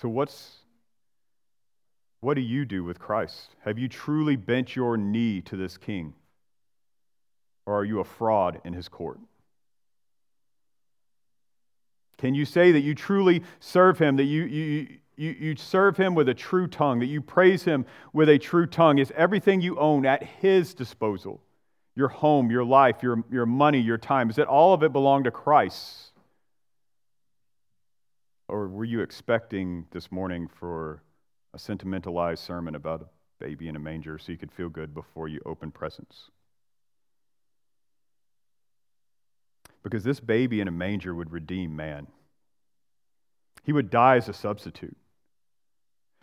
So, 0.00 0.08
what's, 0.08 0.56
what 2.20 2.34
do 2.34 2.40
you 2.40 2.64
do 2.64 2.82
with 2.82 2.98
Christ? 2.98 3.54
Have 3.64 3.78
you 3.78 3.88
truly 3.88 4.36
bent 4.36 4.74
your 4.74 4.96
knee 4.96 5.40
to 5.42 5.56
this 5.56 5.76
king? 5.76 6.14
Or 7.64 7.78
are 7.78 7.84
you 7.84 8.00
a 8.00 8.04
fraud 8.04 8.60
in 8.64 8.72
his 8.72 8.88
court? 8.88 9.20
Can 12.16 12.34
you 12.34 12.44
say 12.44 12.72
that 12.72 12.80
you 12.80 12.94
truly 12.94 13.42
serve 13.60 13.98
him, 13.98 14.16
that 14.16 14.24
you, 14.24 14.44
you, 14.44 14.88
you, 15.16 15.30
you 15.38 15.56
serve 15.56 15.96
him 15.96 16.14
with 16.14 16.28
a 16.28 16.34
true 16.34 16.66
tongue, 16.66 16.98
that 16.98 17.06
you 17.06 17.20
praise 17.20 17.62
him 17.62 17.86
with 18.12 18.28
a 18.28 18.38
true 18.38 18.66
tongue? 18.66 18.98
Is 18.98 19.12
everything 19.14 19.60
you 19.60 19.78
own 19.78 20.04
at 20.04 20.24
his 20.24 20.74
disposal? 20.74 21.40
Your 21.94 22.08
home, 22.08 22.50
your 22.50 22.64
life, 22.64 23.02
your, 23.02 23.22
your 23.30 23.46
money, 23.46 23.80
your 23.80 23.98
time, 23.98 24.30
is 24.30 24.38
it 24.38 24.48
all 24.48 24.74
of 24.74 24.82
it 24.82 24.92
belong 24.92 25.24
to 25.24 25.30
Christ? 25.30 26.12
Or 28.48 28.66
were 28.66 28.84
you 28.84 29.00
expecting 29.00 29.86
this 29.90 30.10
morning 30.10 30.48
for 30.48 31.02
a 31.54 31.58
sentimentalized 31.58 32.42
sermon 32.42 32.74
about 32.74 33.02
a 33.02 33.44
baby 33.44 33.68
in 33.68 33.76
a 33.76 33.80
manger 33.80 34.18
so 34.18 34.32
you 34.32 34.38
could 34.38 34.52
feel 34.52 34.68
good 34.68 34.94
before 34.94 35.28
you 35.28 35.40
open 35.46 35.70
presents? 35.70 36.30
Because 39.82 40.04
this 40.04 40.20
baby 40.20 40.60
in 40.60 40.68
a 40.68 40.72
manger 40.72 41.14
would 41.14 41.32
redeem 41.32 41.74
man. 41.74 42.08
He 43.64 43.72
would 43.72 43.90
die 43.90 44.16
as 44.16 44.28
a 44.28 44.32
substitute 44.32 44.96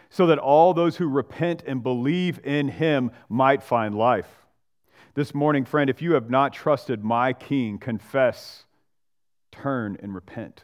so 0.09 0.27
that 0.27 0.37
all 0.37 0.73
those 0.73 0.97
who 0.97 1.07
repent 1.07 1.63
and 1.65 1.83
believe 1.83 2.39
in 2.43 2.69
him 2.69 3.11
might 3.27 3.63
find 3.63 3.95
life. 3.95 4.45
This 5.13 5.33
morning, 5.33 5.65
friend, 5.65 5.89
if 5.89 6.01
you 6.01 6.13
have 6.13 6.29
not 6.29 6.53
trusted 6.53 7.03
my 7.03 7.33
King, 7.33 7.77
confess, 7.79 8.65
turn, 9.51 9.97
and 10.01 10.13
repent 10.13 10.63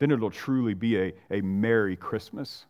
then 0.00 0.10
it'll 0.10 0.30
truly 0.30 0.74
be 0.74 0.98
a, 0.98 1.12
a 1.30 1.40
Merry 1.40 1.94
Christmas. 1.94 2.64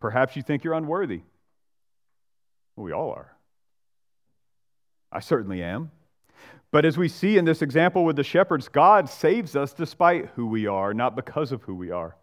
Perhaps 0.00 0.36
you 0.36 0.42
think 0.42 0.62
you're 0.62 0.74
unworthy. 0.74 1.22
Well, 2.76 2.84
we 2.84 2.92
all 2.92 3.10
are. 3.10 3.34
I 5.10 5.20
certainly 5.20 5.62
am. 5.62 5.90
But 6.70 6.84
as 6.84 6.96
we 6.96 7.08
see 7.08 7.38
in 7.38 7.44
this 7.44 7.62
example 7.62 8.04
with 8.04 8.16
the 8.16 8.22
shepherds, 8.22 8.68
God 8.68 9.08
saves 9.08 9.56
us 9.56 9.72
despite 9.72 10.26
who 10.36 10.46
we 10.46 10.66
are, 10.66 10.94
not 10.94 11.16
because 11.16 11.50
of 11.50 11.62
who 11.62 11.74
we 11.74 11.90
are 11.90 12.16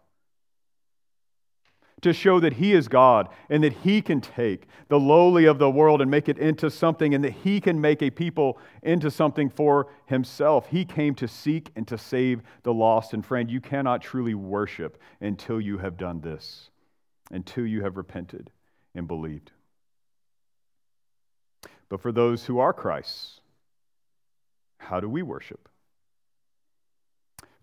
to 2.04 2.12
show 2.12 2.38
that 2.38 2.52
He 2.52 2.72
is 2.72 2.86
God 2.86 3.30
and 3.48 3.64
that 3.64 3.72
He 3.72 4.00
can 4.00 4.20
take 4.20 4.66
the 4.88 5.00
lowly 5.00 5.46
of 5.46 5.58
the 5.58 5.70
world 5.70 6.02
and 6.02 6.10
make 6.10 6.28
it 6.28 6.38
into 6.38 6.70
something 6.70 7.14
and 7.14 7.24
that 7.24 7.32
He 7.32 7.60
can 7.60 7.80
make 7.80 8.02
a 8.02 8.10
people 8.10 8.58
into 8.82 9.10
something 9.10 9.48
for 9.48 9.88
Himself. 10.06 10.68
He 10.68 10.84
came 10.84 11.14
to 11.16 11.26
seek 11.26 11.70
and 11.74 11.88
to 11.88 11.96
save 11.96 12.42
the 12.62 12.74
lost. 12.74 13.14
And 13.14 13.24
friend, 13.24 13.50
you 13.50 13.60
cannot 13.60 14.02
truly 14.02 14.34
worship 14.34 15.00
until 15.20 15.60
you 15.60 15.78
have 15.78 15.96
done 15.96 16.20
this, 16.20 16.70
until 17.30 17.66
you 17.66 17.82
have 17.82 17.96
repented 17.96 18.50
and 18.94 19.08
believed. 19.08 19.50
But 21.88 22.00
for 22.00 22.12
those 22.12 22.44
who 22.44 22.58
are 22.58 22.74
Christ's, 22.74 23.40
how 24.76 25.00
do 25.00 25.08
we 25.08 25.22
worship? 25.22 25.70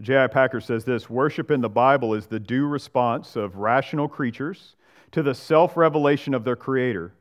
J.I. 0.02 0.28
Packer 0.28 0.60
says 0.60 0.84
this 0.84 1.10
Worship 1.10 1.52
in 1.52 1.62
the 1.62 1.70
Bible 1.70 2.14
is 2.14 2.26
the 2.26 2.40
due 2.40 2.66
response 2.66 3.36
of 3.36 3.58
rational 3.58 4.08
creatures 4.08 4.76
to 5.12 5.22
the 5.22 5.36
self 5.36 5.78
revelation 5.78 6.34
of 6.34 6.44
their 6.44 6.56
Creator. 6.56 7.14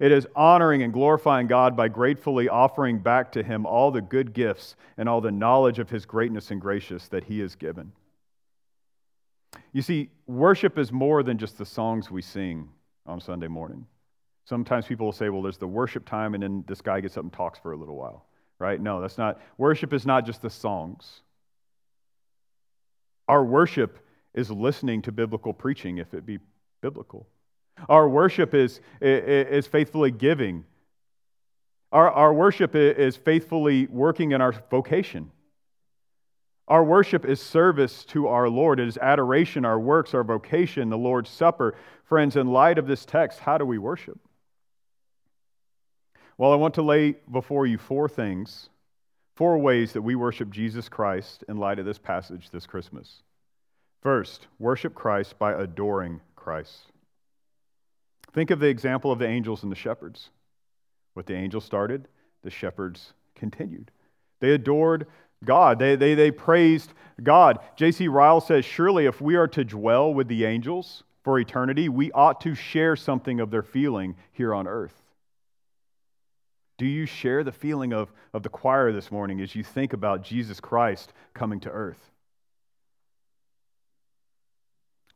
It 0.00 0.10
is 0.10 0.26
honoring 0.34 0.82
and 0.82 0.92
glorifying 0.92 1.46
God 1.46 1.76
by 1.76 1.86
gratefully 1.86 2.48
offering 2.48 2.98
back 2.98 3.30
to 3.32 3.42
Him 3.42 3.66
all 3.66 3.92
the 3.92 4.00
good 4.00 4.32
gifts 4.32 4.74
and 4.96 5.08
all 5.08 5.20
the 5.20 5.30
knowledge 5.30 5.78
of 5.78 5.90
His 5.90 6.04
greatness 6.04 6.50
and 6.50 6.60
gracious 6.60 7.06
that 7.08 7.24
He 7.24 7.38
has 7.38 7.54
given. 7.54 7.92
You 9.72 9.82
see, 9.82 10.10
worship 10.26 10.78
is 10.78 10.90
more 10.90 11.22
than 11.22 11.38
just 11.38 11.56
the 11.56 11.66
songs 11.66 12.10
we 12.10 12.22
sing 12.22 12.68
on 13.06 13.20
Sunday 13.20 13.48
morning. 13.48 13.86
Sometimes 14.44 14.86
people 14.86 15.06
will 15.06 15.12
say, 15.12 15.28
well, 15.28 15.42
there's 15.42 15.58
the 15.58 15.68
worship 15.68 16.04
time, 16.04 16.34
and 16.34 16.42
then 16.42 16.64
this 16.66 16.80
guy 16.80 17.00
gets 17.00 17.16
up 17.16 17.22
and 17.22 17.32
talks 17.32 17.58
for 17.58 17.72
a 17.72 17.76
little 17.76 17.96
while, 17.96 18.26
right? 18.58 18.80
No, 18.80 19.00
that's 19.00 19.18
not. 19.18 19.40
Worship 19.56 19.92
is 19.92 20.04
not 20.04 20.26
just 20.26 20.42
the 20.42 20.50
songs. 20.50 21.20
Our 23.32 23.42
worship 23.42 23.98
is 24.34 24.50
listening 24.50 25.00
to 25.02 25.10
biblical 25.10 25.54
preaching, 25.54 25.96
if 25.96 26.12
it 26.12 26.26
be 26.26 26.38
biblical. 26.82 27.26
Our 27.88 28.06
worship 28.06 28.52
is, 28.52 28.78
is 29.00 29.66
faithfully 29.66 30.10
giving. 30.10 30.66
Our, 31.92 32.10
our 32.10 32.34
worship 32.34 32.74
is 32.74 33.16
faithfully 33.16 33.86
working 33.86 34.32
in 34.32 34.42
our 34.42 34.52
vocation. 34.70 35.30
Our 36.68 36.84
worship 36.84 37.24
is 37.24 37.40
service 37.40 38.04
to 38.12 38.26
our 38.26 38.50
Lord. 38.50 38.78
It 38.78 38.88
is 38.88 38.98
adoration, 38.98 39.64
our 39.64 39.80
works, 39.80 40.12
our 40.12 40.24
vocation, 40.24 40.90
the 40.90 40.98
Lord's 40.98 41.30
Supper. 41.30 41.74
Friends, 42.04 42.36
in 42.36 42.48
light 42.48 42.76
of 42.76 42.86
this 42.86 43.06
text, 43.06 43.38
how 43.38 43.56
do 43.56 43.64
we 43.64 43.78
worship? 43.78 44.18
Well, 46.36 46.52
I 46.52 46.56
want 46.56 46.74
to 46.74 46.82
lay 46.82 47.14
before 47.30 47.66
you 47.66 47.78
four 47.78 48.10
things 48.10 48.68
four 49.34 49.58
ways 49.58 49.92
that 49.92 50.02
we 50.02 50.14
worship 50.14 50.50
Jesus 50.50 50.88
Christ 50.88 51.44
in 51.48 51.56
light 51.56 51.78
of 51.78 51.86
this 51.86 51.98
passage 51.98 52.50
this 52.50 52.66
Christmas. 52.66 53.22
First, 54.02 54.46
worship 54.58 54.94
Christ 54.94 55.38
by 55.38 55.52
adoring 55.52 56.20
Christ. 56.34 56.92
Think 58.32 58.50
of 58.50 58.60
the 58.60 58.68
example 58.68 59.12
of 59.12 59.18
the 59.18 59.28
angels 59.28 59.62
and 59.62 59.70
the 59.70 59.76
shepherds. 59.76 60.30
What 61.14 61.26
the 61.26 61.34
angels 61.34 61.64
started, 61.64 62.08
the 62.42 62.50
shepherds 62.50 63.12
continued. 63.34 63.90
They 64.40 64.50
adored 64.52 65.06
God, 65.44 65.78
they, 65.78 65.96
they, 65.96 66.14
they 66.14 66.30
praised 66.30 66.92
God. 67.22 67.58
J.C. 67.76 68.08
Ryle 68.08 68.40
says 68.40 68.64
Surely, 68.64 69.06
if 69.06 69.20
we 69.20 69.34
are 69.34 69.48
to 69.48 69.64
dwell 69.64 70.14
with 70.14 70.28
the 70.28 70.44
angels 70.44 71.04
for 71.22 71.38
eternity, 71.38 71.88
we 71.88 72.12
ought 72.12 72.40
to 72.42 72.54
share 72.54 72.96
something 72.96 73.40
of 73.40 73.50
their 73.50 73.62
feeling 73.62 74.16
here 74.32 74.54
on 74.54 74.66
earth. 74.66 75.01
Do 76.82 76.88
you 76.88 77.06
share 77.06 77.44
the 77.44 77.52
feeling 77.52 77.92
of, 77.92 78.12
of 78.34 78.42
the 78.42 78.48
choir 78.48 78.90
this 78.90 79.12
morning 79.12 79.40
as 79.40 79.54
you 79.54 79.62
think 79.62 79.92
about 79.92 80.24
Jesus 80.24 80.58
Christ 80.58 81.12
coming 81.32 81.60
to 81.60 81.70
earth? 81.70 82.10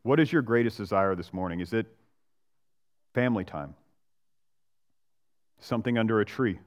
What 0.05 0.20
is 0.20 0.33
your 0.33 0.42
greatest 0.42 0.76
desire 0.76 1.16
this 1.16 1.33
morning? 1.33 1.59
Is 1.59 1.72
it 1.72 1.87
family 3.14 3.42
time? 3.42 3.74
Something 5.59 5.98
under 5.98 6.20
a 6.20 6.24
tree? 6.24 6.61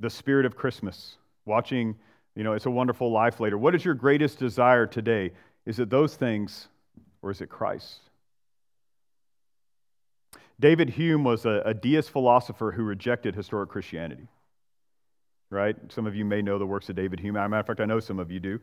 The 0.00 0.10
spirit 0.10 0.44
of 0.44 0.54
Christmas? 0.54 1.16
Watching, 1.46 1.96
you 2.36 2.44
know, 2.44 2.52
It's 2.52 2.66
a 2.66 2.70
Wonderful 2.70 3.10
Life 3.10 3.40
later. 3.40 3.56
What 3.56 3.74
is 3.74 3.86
your 3.86 3.94
greatest 3.94 4.38
desire 4.38 4.86
today? 4.86 5.32
Is 5.64 5.78
it 5.78 5.88
those 5.88 6.14
things 6.14 6.68
or 7.22 7.30
is 7.30 7.40
it 7.40 7.48
Christ? 7.48 8.09
David 10.60 10.90
Hume 10.90 11.24
was 11.24 11.46
a, 11.46 11.62
a 11.64 11.74
deist 11.74 12.10
philosopher 12.10 12.70
who 12.70 12.82
rejected 12.82 13.34
historic 13.34 13.70
Christianity. 13.70 14.28
Right? 15.48 15.74
Some 15.88 16.06
of 16.06 16.14
you 16.14 16.24
may 16.24 16.42
know 16.42 16.58
the 16.58 16.66
works 16.66 16.88
of 16.90 16.96
David 16.96 17.18
Hume. 17.18 17.36
As 17.36 17.46
a 17.46 17.48
matter 17.48 17.60
of 17.60 17.66
fact, 17.66 17.80
I 17.80 17.86
know 17.86 17.98
some 17.98 18.20
of 18.20 18.30
you 18.30 18.38
do. 18.38 18.60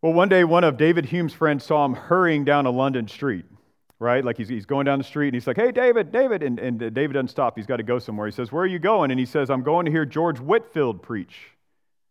Well, 0.00 0.12
one 0.12 0.28
day, 0.28 0.44
one 0.44 0.64
of 0.64 0.76
David 0.76 1.06
Hume's 1.06 1.32
friends 1.32 1.64
saw 1.64 1.84
him 1.84 1.94
hurrying 1.94 2.44
down 2.44 2.66
a 2.66 2.70
London 2.70 3.08
street, 3.08 3.44
right? 3.98 4.24
Like 4.24 4.36
he's, 4.36 4.48
he's 4.48 4.64
going 4.64 4.86
down 4.86 4.98
the 4.98 5.04
street 5.04 5.28
and 5.28 5.34
he's 5.34 5.46
like, 5.46 5.56
hey, 5.56 5.72
David, 5.72 6.12
David. 6.12 6.42
And, 6.42 6.58
and 6.58 6.78
David 6.78 7.14
doesn't 7.14 7.28
stop. 7.28 7.56
He's 7.56 7.66
got 7.66 7.78
to 7.78 7.82
go 7.82 7.98
somewhere. 7.98 8.26
He 8.26 8.32
says, 8.32 8.52
Where 8.52 8.62
are 8.62 8.68
you 8.68 8.78
going? 8.78 9.10
And 9.10 9.18
he 9.18 9.26
says, 9.26 9.50
I'm 9.50 9.62
going 9.62 9.86
to 9.86 9.90
hear 9.90 10.06
George 10.06 10.38
Whitefield 10.38 11.02
preach. 11.02 11.36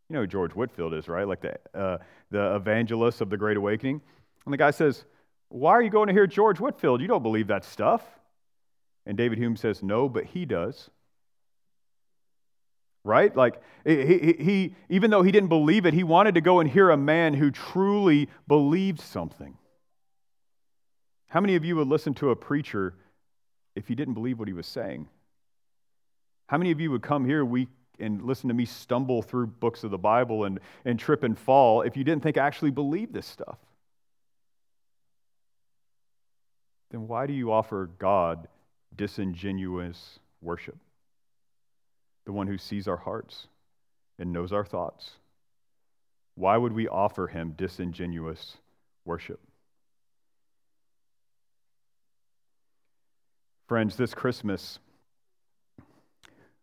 You 0.09 0.15
know 0.15 0.21
who 0.21 0.27
George 0.27 0.51
Whitefield 0.51 0.93
is, 0.93 1.07
right? 1.07 1.27
Like 1.27 1.41
the, 1.41 1.57
uh, 1.73 1.97
the 2.29 2.55
evangelist 2.55 3.21
of 3.21 3.29
the 3.29 3.38
Great 3.38 3.57
Awakening. 3.57 4.01
And 4.45 4.53
the 4.53 4.57
guy 4.57 4.71
says, 4.71 5.05
Why 5.49 5.71
are 5.71 5.81
you 5.81 5.89
going 5.89 6.07
to 6.07 6.13
hear 6.13 6.27
George 6.27 6.59
Whitefield? 6.59 7.01
You 7.01 7.07
don't 7.07 7.23
believe 7.23 7.47
that 7.47 7.63
stuff. 7.63 8.03
And 9.05 9.17
David 9.17 9.37
Hume 9.37 9.55
says, 9.55 9.83
No, 9.83 10.09
but 10.09 10.25
he 10.25 10.45
does. 10.45 10.89
Right? 13.03 13.35
Like, 13.35 13.61
he, 13.85 14.35
he, 14.39 14.75
even 14.89 15.11
though 15.11 15.21
he 15.21 15.31
didn't 15.31 15.49
believe 15.49 15.85
it, 15.85 15.93
he 15.93 16.03
wanted 16.03 16.35
to 16.35 16.41
go 16.41 16.59
and 16.59 16.69
hear 16.69 16.89
a 16.89 16.97
man 16.97 17.35
who 17.35 17.51
truly 17.51 18.29
believed 18.47 18.99
something. 18.99 19.57
How 21.27 21.39
many 21.39 21.55
of 21.55 21.63
you 21.63 21.75
would 21.75 21.87
listen 21.87 22.15
to 22.15 22.31
a 22.31 22.35
preacher 22.35 22.95
if 23.75 23.87
he 23.87 23.93
didn't 23.93 24.15
believe 24.15 24.39
what 24.39 24.47
he 24.47 24.53
was 24.55 24.65
saying? 24.65 25.07
How 26.47 26.57
many 26.57 26.71
of 26.71 26.79
you 26.79 26.89
would 26.91 27.03
come 27.03 27.25
here 27.25 27.45
week 27.45 27.69
and 27.99 28.23
listen 28.23 28.47
to 28.47 28.55
me 28.55 28.65
stumble 28.65 29.21
through 29.21 29.47
books 29.47 29.83
of 29.83 29.91
the 29.91 29.97
Bible 29.97 30.45
and, 30.45 30.59
and 30.83 30.99
trip 30.99 31.23
and 31.23 31.37
fall 31.37 31.81
if 31.81 31.95
you 31.95 32.03
didn't 32.03 32.23
think 32.23 32.37
I 32.37 32.45
actually 32.45 32.71
believe 32.71 33.13
this 33.13 33.25
stuff? 33.25 33.57
Then 36.89 37.07
why 37.07 37.27
do 37.27 37.33
you 37.33 37.51
offer 37.51 37.89
God 37.99 38.47
disingenuous 38.95 40.19
worship. 40.41 40.77
The 42.25 42.31
one 42.31 42.47
who 42.47 42.58
sees 42.58 42.88
our 42.88 42.97
hearts 42.97 43.47
and 44.17 44.31
knows 44.31 44.51
our 44.51 44.65
thoughts. 44.65 45.12
Why 46.36 46.58
would 46.58 46.73
we 46.73 46.88
offer 46.88 47.27
him 47.27 47.53
disingenuous 47.55 48.58
worship? 49.05 49.39
Friends, 53.67 53.95
this 53.95 54.13
Christmas, 54.13 54.79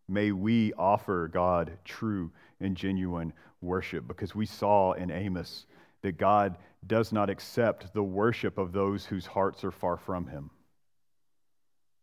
may 0.08 0.30
we 0.30 0.72
offer 0.74 1.28
God 1.32 1.72
true 1.84 2.30
and 2.60 2.76
genuine 2.76 3.32
worship 3.60 4.06
because 4.06 4.34
we 4.34 4.46
saw 4.46 4.92
in 4.92 5.10
Amos 5.10 5.66
that 6.02 6.18
God 6.18 6.56
does 6.86 7.12
not 7.12 7.30
accept 7.30 7.92
the 7.92 8.02
worship 8.02 8.58
of 8.58 8.72
those 8.72 9.06
whose 9.06 9.26
hearts 9.26 9.64
are 9.64 9.70
far 9.70 9.96
from 9.96 10.26
him. 10.26 10.50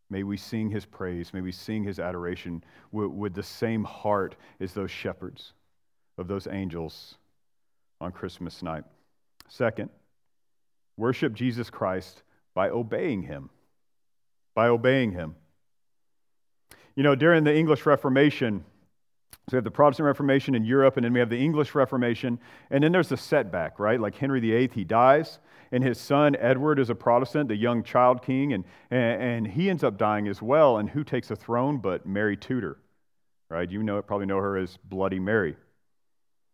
May 0.09 0.23
we 0.23 0.37
sing 0.37 0.69
his 0.69 0.85
praise. 0.85 1.33
May 1.33 1.41
we 1.41 1.51
sing 1.51 1.83
his 1.83 1.99
adoration 1.99 2.63
with, 2.91 3.11
with, 3.11 3.33
the 3.33 3.43
same 3.43 3.83
heart 3.83 4.35
as 4.59 4.73
those 4.73 4.89
shepherds 4.89 5.53
of 6.17 6.27
those 6.27 6.47
angels 6.47 7.15
on 8.01 8.11
Christmas 8.11 8.63
night. 8.63 8.83
Second, 9.47 9.89
worship 10.97 11.33
Jesus 11.33 11.69
Christ 11.69 12.23
by 12.55 12.69
obeying 12.69 13.21
him. 13.21 13.49
By 14.55 14.67
obeying 14.67 15.11
him. 15.11 15.35
You 16.95 17.03
know, 17.03 17.15
during 17.15 17.43
the 17.43 17.55
English 17.55 17.85
Reformation, 17.85 18.65
so 19.49 19.55
we 19.55 19.57
have 19.57 19.63
the 19.63 19.71
Protestant 19.71 20.05
Reformation 20.05 20.53
in 20.53 20.63
Europe, 20.63 20.97
and 20.97 21.03
then 21.03 21.11
we 21.11 21.19
have 21.19 21.29
the 21.29 21.43
English 21.43 21.73
Reformation, 21.73 22.39
and 22.69 22.83
then 22.83 22.91
there's 22.91 23.09
the 23.09 23.17
setback, 23.17 23.79
right? 23.79 23.99
Like 23.99 24.15
Henry 24.15 24.39
VIII, 24.39 24.69
he 24.75 24.83
dies, 24.83 25.39
and 25.71 25.83
his 25.83 25.99
son 25.99 26.35
Edward 26.35 26.77
is 26.77 26.91
a 26.91 26.95
Protestant, 26.95 27.47
the 27.47 27.55
young 27.55 27.81
child 27.81 28.21
king, 28.21 28.53
and, 28.53 28.63
and, 28.91 29.47
he 29.47 29.69
ends 29.69 29.83
up 29.83 29.97
dying 29.97 30.27
as 30.27 30.39
well. 30.39 30.77
And 30.77 30.87
who 30.87 31.03
takes 31.03 31.29
the 31.29 31.35
throne 31.35 31.77
but 31.77 32.05
Mary 32.05 32.37
Tudor, 32.37 32.77
right? 33.49 33.69
You 33.69 33.81
know, 33.81 33.99
probably 34.03 34.27
know 34.27 34.37
her 34.37 34.55
as 34.55 34.77
Bloody 34.83 35.19
Mary. 35.19 35.55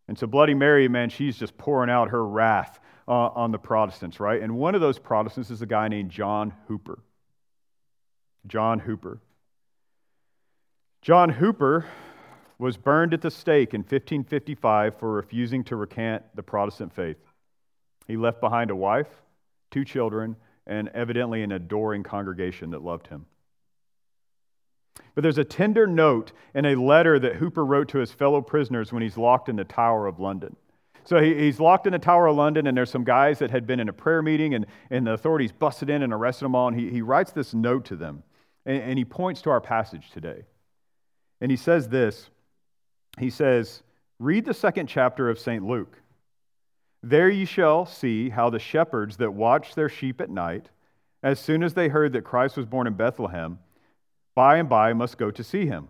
And 0.08 0.18
so 0.18 0.26
Bloody 0.26 0.54
Mary, 0.54 0.88
man, 0.88 1.10
she's 1.10 1.36
just 1.38 1.58
pouring 1.58 1.90
out 1.90 2.10
her 2.12 2.26
wrath 2.26 2.80
uh, 3.10 3.12
on 3.12 3.52
the 3.52 3.60
Protestants, 3.60 4.22
right? 4.22 4.42
And 4.42 4.56
one 4.56 4.74
of 4.74 4.80
those 4.80 5.00
Protestants 5.00 5.52
is 5.52 5.62
a 5.62 5.66
guy 5.66 5.90
named 5.90 6.12
John 6.12 6.54
Hooper. 6.70 7.00
John 8.48 8.80
Hooper. 8.80 9.20
John 11.02 11.30
Hooper 11.30 11.86
was 12.58 12.78
burned 12.78 13.14
at 13.14 13.22
the 13.22 13.32
stake 13.32 13.74
in 13.74 13.82
1555 13.82 14.98
for 14.98 15.12
refusing 15.12 15.64
to 15.66 15.76
recant 15.76 16.24
the 16.36 16.44
Protestant 16.44 16.94
faith. 16.94 17.18
He 18.08 18.18
left 18.18 18.40
behind 18.40 18.72
a 18.72 18.76
wife, 18.76 19.10
two 19.72 19.84
children, 19.84 20.36
and 20.68 20.90
evidently 20.90 21.44
an 21.44 21.52
adoring 21.52 22.04
congregation 22.04 22.72
that 22.72 22.82
loved 22.82 23.08
him. 23.08 23.26
But 25.14 25.22
there's 25.22 25.38
a 25.38 25.44
tender 25.44 25.88
note 25.88 26.32
in 26.54 26.66
a 26.66 26.76
letter 26.76 27.20
that 27.20 27.36
Hooper 27.36 27.66
wrote 27.66 27.90
to 27.90 28.00
his 28.00 28.12
fellow 28.12 28.42
prisoners 28.42 28.92
when 28.92 29.02
he's 29.02 29.18
locked 29.18 29.50
in 29.50 29.56
the 29.56 29.64
Tower 29.64 30.08
of 30.08 30.20
London. 30.20 30.56
So 31.04 31.22
he's 31.22 31.60
locked 31.60 31.86
in 31.86 31.94
the 31.94 32.00
Tower 32.00 32.28
of 32.28 32.36
London, 32.36 32.66
and 32.66 32.76
there's 32.76 32.90
some 32.90 33.04
guys 33.04 33.40
that 33.40 33.52
had 33.52 33.68
been 33.68 33.80
in 33.80 33.90
a 33.90 33.94
prayer 33.94 34.24
meeting, 34.24 34.56
and, 34.56 34.66
and 34.90 35.06
the 35.06 35.12
authorities 35.12 35.52
busted 35.52 35.90
in 35.90 36.02
and 36.02 36.12
arrested 36.12 36.46
them 36.46 36.56
all. 36.56 36.68
And 36.68 36.80
he, 36.80 36.90
he 36.90 37.02
writes 37.02 37.32
this 37.32 37.54
note 37.54 37.86
to 37.86 37.96
them, 37.96 38.24
and, 38.66 38.82
and 38.82 38.98
he 38.98 39.06
points 39.06 39.42
to 39.44 39.52
our 39.52 39.62
passage 39.62 40.10
today. 40.12 40.44
And 41.40 41.52
he 41.52 41.58
says 41.58 41.90
this 41.90 42.30
He 43.20 43.30
says, 43.30 43.84
Read 44.20 44.46
the 44.46 44.54
second 44.54 44.88
chapter 44.88 45.30
of 45.30 45.40
St. 45.40 45.64
Luke. 45.64 46.00
There 47.04 47.30
you 47.30 47.46
shall 47.46 47.86
see 47.86 48.30
how 48.30 48.50
the 48.50 48.60
shepherds 48.60 49.18
that 49.18 49.34
watched 49.34 49.76
their 49.76 49.90
sheep 49.90 50.20
at 50.22 50.30
night, 50.30 50.70
as 51.22 51.40
soon 51.40 51.64
as 51.64 51.74
they 51.74 51.88
heard 51.88 52.14
that 52.14 52.24
Christ 52.24 52.58
was 52.58 52.66
born 52.66 52.88
in 52.88 52.94
Bethlehem, 52.94 53.60
by 54.34 54.58
and 54.58 54.68
by 54.68 54.94
must 54.94 55.18
go 55.18 55.32
to 55.32 55.44
see 55.44 55.66
him. 55.66 55.90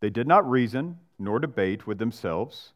They 0.00 0.10
did 0.10 0.26
not 0.26 0.48
reason 0.48 0.98
nor 1.18 1.38
debate 1.38 1.86
with 1.86 1.98
themselves 1.98 2.72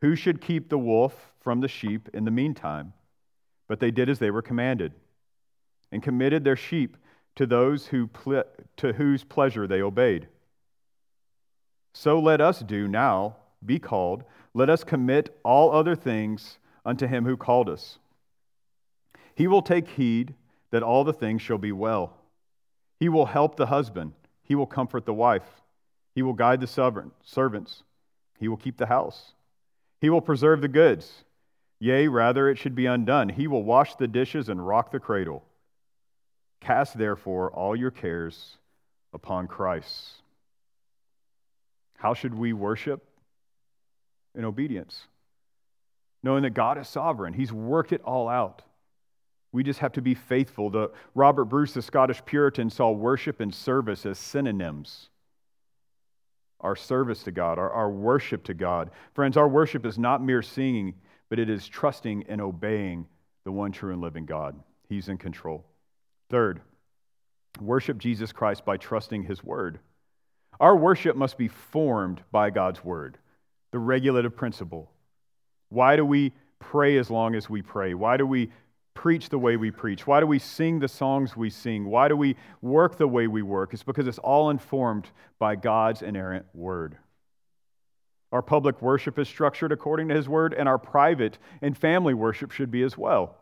who 0.00 0.16
should 0.16 0.40
keep 0.40 0.68
the 0.68 0.78
wolf 0.78 1.32
from 1.40 1.60
the 1.60 1.68
sheep 1.68 2.08
in 2.14 2.24
the 2.24 2.30
meantime, 2.30 2.92
but 3.68 3.80
they 3.80 3.90
did 3.90 4.08
as 4.08 4.18
they 4.18 4.30
were 4.30 4.42
commanded, 4.42 4.92
and 5.92 6.02
committed 6.02 6.44
their 6.44 6.56
sheep 6.56 6.96
to 7.36 7.46
those 7.46 7.86
who 7.86 8.08
to 8.76 8.92
whose 8.92 9.24
pleasure 9.24 9.66
they 9.66 9.82
obeyed. 9.82 10.28
So 11.92 12.18
let 12.20 12.40
us 12.40 12.60
do 12.60 12.86
now, 12.86 13.36
be 13.64 13.78
called, 13.78 14.24
let 14.54 14.70
us 14.70 14.84
commit 14.84 15.36
all 15.44 15.72
other 15.72 15.94
things 15.94 16.58
unto 16.84 17.06
him 17.06 17.24
who 17.24 17.36
called 17.36 17.68
us. 17.68 17.98
He 19.34 19.46
will 19.46 19.62
take 19.62 19.88
heed 19.88 20.34
that 20.70 20.82
all 20.82 21.04
the 21.04 21.12
things 21.12 21.42
shall 21.42 21.58
be 21.58 21.72
well. 21.72 22.16
He 22.98 23.08
will 23.08 23.26
help 23.26 23.56
the 23.56 23.66
husband. 23.66 24.12
He 24.42 24.54
will 24.54 24.66
comfort 24.66 25.06
the 25.06 25.14
wife. 25.14 25.62
He 26.14 26.22
will 26.22 26.32
guide 26.32 26.60
the 26.60 26.66
servants. 26.66 27.82
He 28.38 28.48
will 28.48 28.56
keep 28.56 28.76
the 28.76 28.86
house. 28.86 29.32
He 30.00 30.10
will 30.10 30.20
preserve 30.20 30.60
the 30.60 30.68
goods. 30.68 31.24
Yea, 31.78 32.08
rather 32.08 32.48
it 32.48 32.58
should 32.58 32.74
be 32.74 32.86
undone. 32.86 33.28
He 33.28 33.46
will 33.46 33.62
wash 33.62 33.94
the 33.94 34.08
dishes 34.08 34.48
and 34.48 34.66
rock 34.66 34.90
the 34.90 35.00
cradle. 35.00 35.44
Cast 36.60 36.98
therefore 36.98 37.50
all 37.50 37.74
your 37.74 37.90
cares 37.90 38.58
upon 39.14 39.46
Christ. 39.46 40.22
How 42.00 42.14
should 42.14 42.34
we 42.34 42.52
worship? 42.52 43.06
In 44.34 44.44
obedience 44.44 45.06
knowing 46.22 46.42
that 46.42 46.50
God 46.50 46.78
is 46.78 46.88
sovereign. 46.88 47.32
He's 47.32 47.52
worked 47.52 47.92
it 47.92 48.02
all 48.02 48.28
out. 48.28 48.62
We 49.52 49.62
just 49.62 49.80
have 49.80 49.92
to 49.92 50.02
be 50.02 50.14
faithful. 50.14 50.70
The, 50.70 50.90
Robert 51.14 51.46
Bruce, 51.46 51.72
the 51.72 51.82
Scottish 51.82 52.24
Puritan, 52.24 52.70
saw 52.70 52.90
worship 52.90 53.40
and 53.40 53.54
service 53.54 54.06
as 54.06 54.18
synonyms. 54.18 55.08
Our 56.60 56.76
service 56.76 57.22
to 57.24 57.32
God, 57.32 57.58
our, 57.58 57.70
our 57.70 57.90
worship 57.90 58.44
to 58.44 58.54
God. 58.54 58.90
Friends, 59.14 59.36
our 59.36 59.48
worship 59.48 59.86
is 59.86 59.98
not 59.98 60.22
mere 60.22 60.42
singing, 60.42 60.94
but 61.30 61.38
it 61.38 61.48
is 61.48 61.66
trusting 61.66 62.24
and 62.28 62.40
obeying 62.40 63.06
the 63.44 63.52
one 63.52 63.72
true 63.72 63.92
and 63.92 64.02
living 64.02 64.26
God. 64.26 64.60
He's 64.88 65.08
in 65.08 65.16
control. 65.16 65.64
Third, 66.28 66.60
worship 67.60 67.98
Jesus 67.98 68.30
Christ 68.30 68.64
by 68.64 68.76
trusting 68.76 69.24
his 69.24 69.42
word. 69.42 69.80
Our 70.60 70.76
worship 70.76 71.16
must 71.16 71.38
be 71.38 71.48
formed 71.48 72.20
by 72.30 72.50
God's 72.50 72.84
word, 72.84 73.16
the 73.72 73.78
regulative 73.78 74.36
principle. 74.36 74.90
Why 75.70 75.96
do 75.96 76.04
we 76.04 76.32
pray 76.58 76.98
as 76.98 77.10
long 77.10 77.34
as 77.34 77.48
we 77.48 77.62
pray? 77.62 77.94
Why 77.94 78.18
do 78.18 78.26
we 78.26 78.50
preach 78.92 79.30
the 79.30 79.38
way 79.38 79.56
we 79.56 79.70
preach? 79.70 80.06
Why 80.06 80.20
do 80.20 80.26
we 80.26 80.38
sing 80.38 80.78
the 80.78 80.88
songs 80.88 81.34
we 81.34 81.48
sing? 81.48 81.86
Why 81.86 82.08
do 82.08 82.16
we 82.16 82.36
work 82.60 82.98
the 82.98 83.08
way 83.08 83.26
we 83.26 83.40
work? 83.40 83.72
It's 83.72 83.82
because 83.82 84.06
it's 84.06 84.18
all 84.18 84.50
informed 84.50 85.08
by 85.38 85.56
God's 85.56 86.02
inerrant 86.02 86.44
word. 86.52 86.98
Our 88.30 88.42
public 88.42 88.82
worship 88.82 89.18
is 89.18 89.28
structured 89.28 89.72
according 89.72 90.08
to 90.08 90.14
his 90.14 90.28
word, 90.28 90.52
and 90.52 90.68
our 90.68 90.78
private 90.78 91.38
and 91.62 91.76
family 91.76 92.14
worship 92.14 92.50
should 92.50 92.70
be 92.70 92.82
as 92.82 92.98
well. 92.98 93.36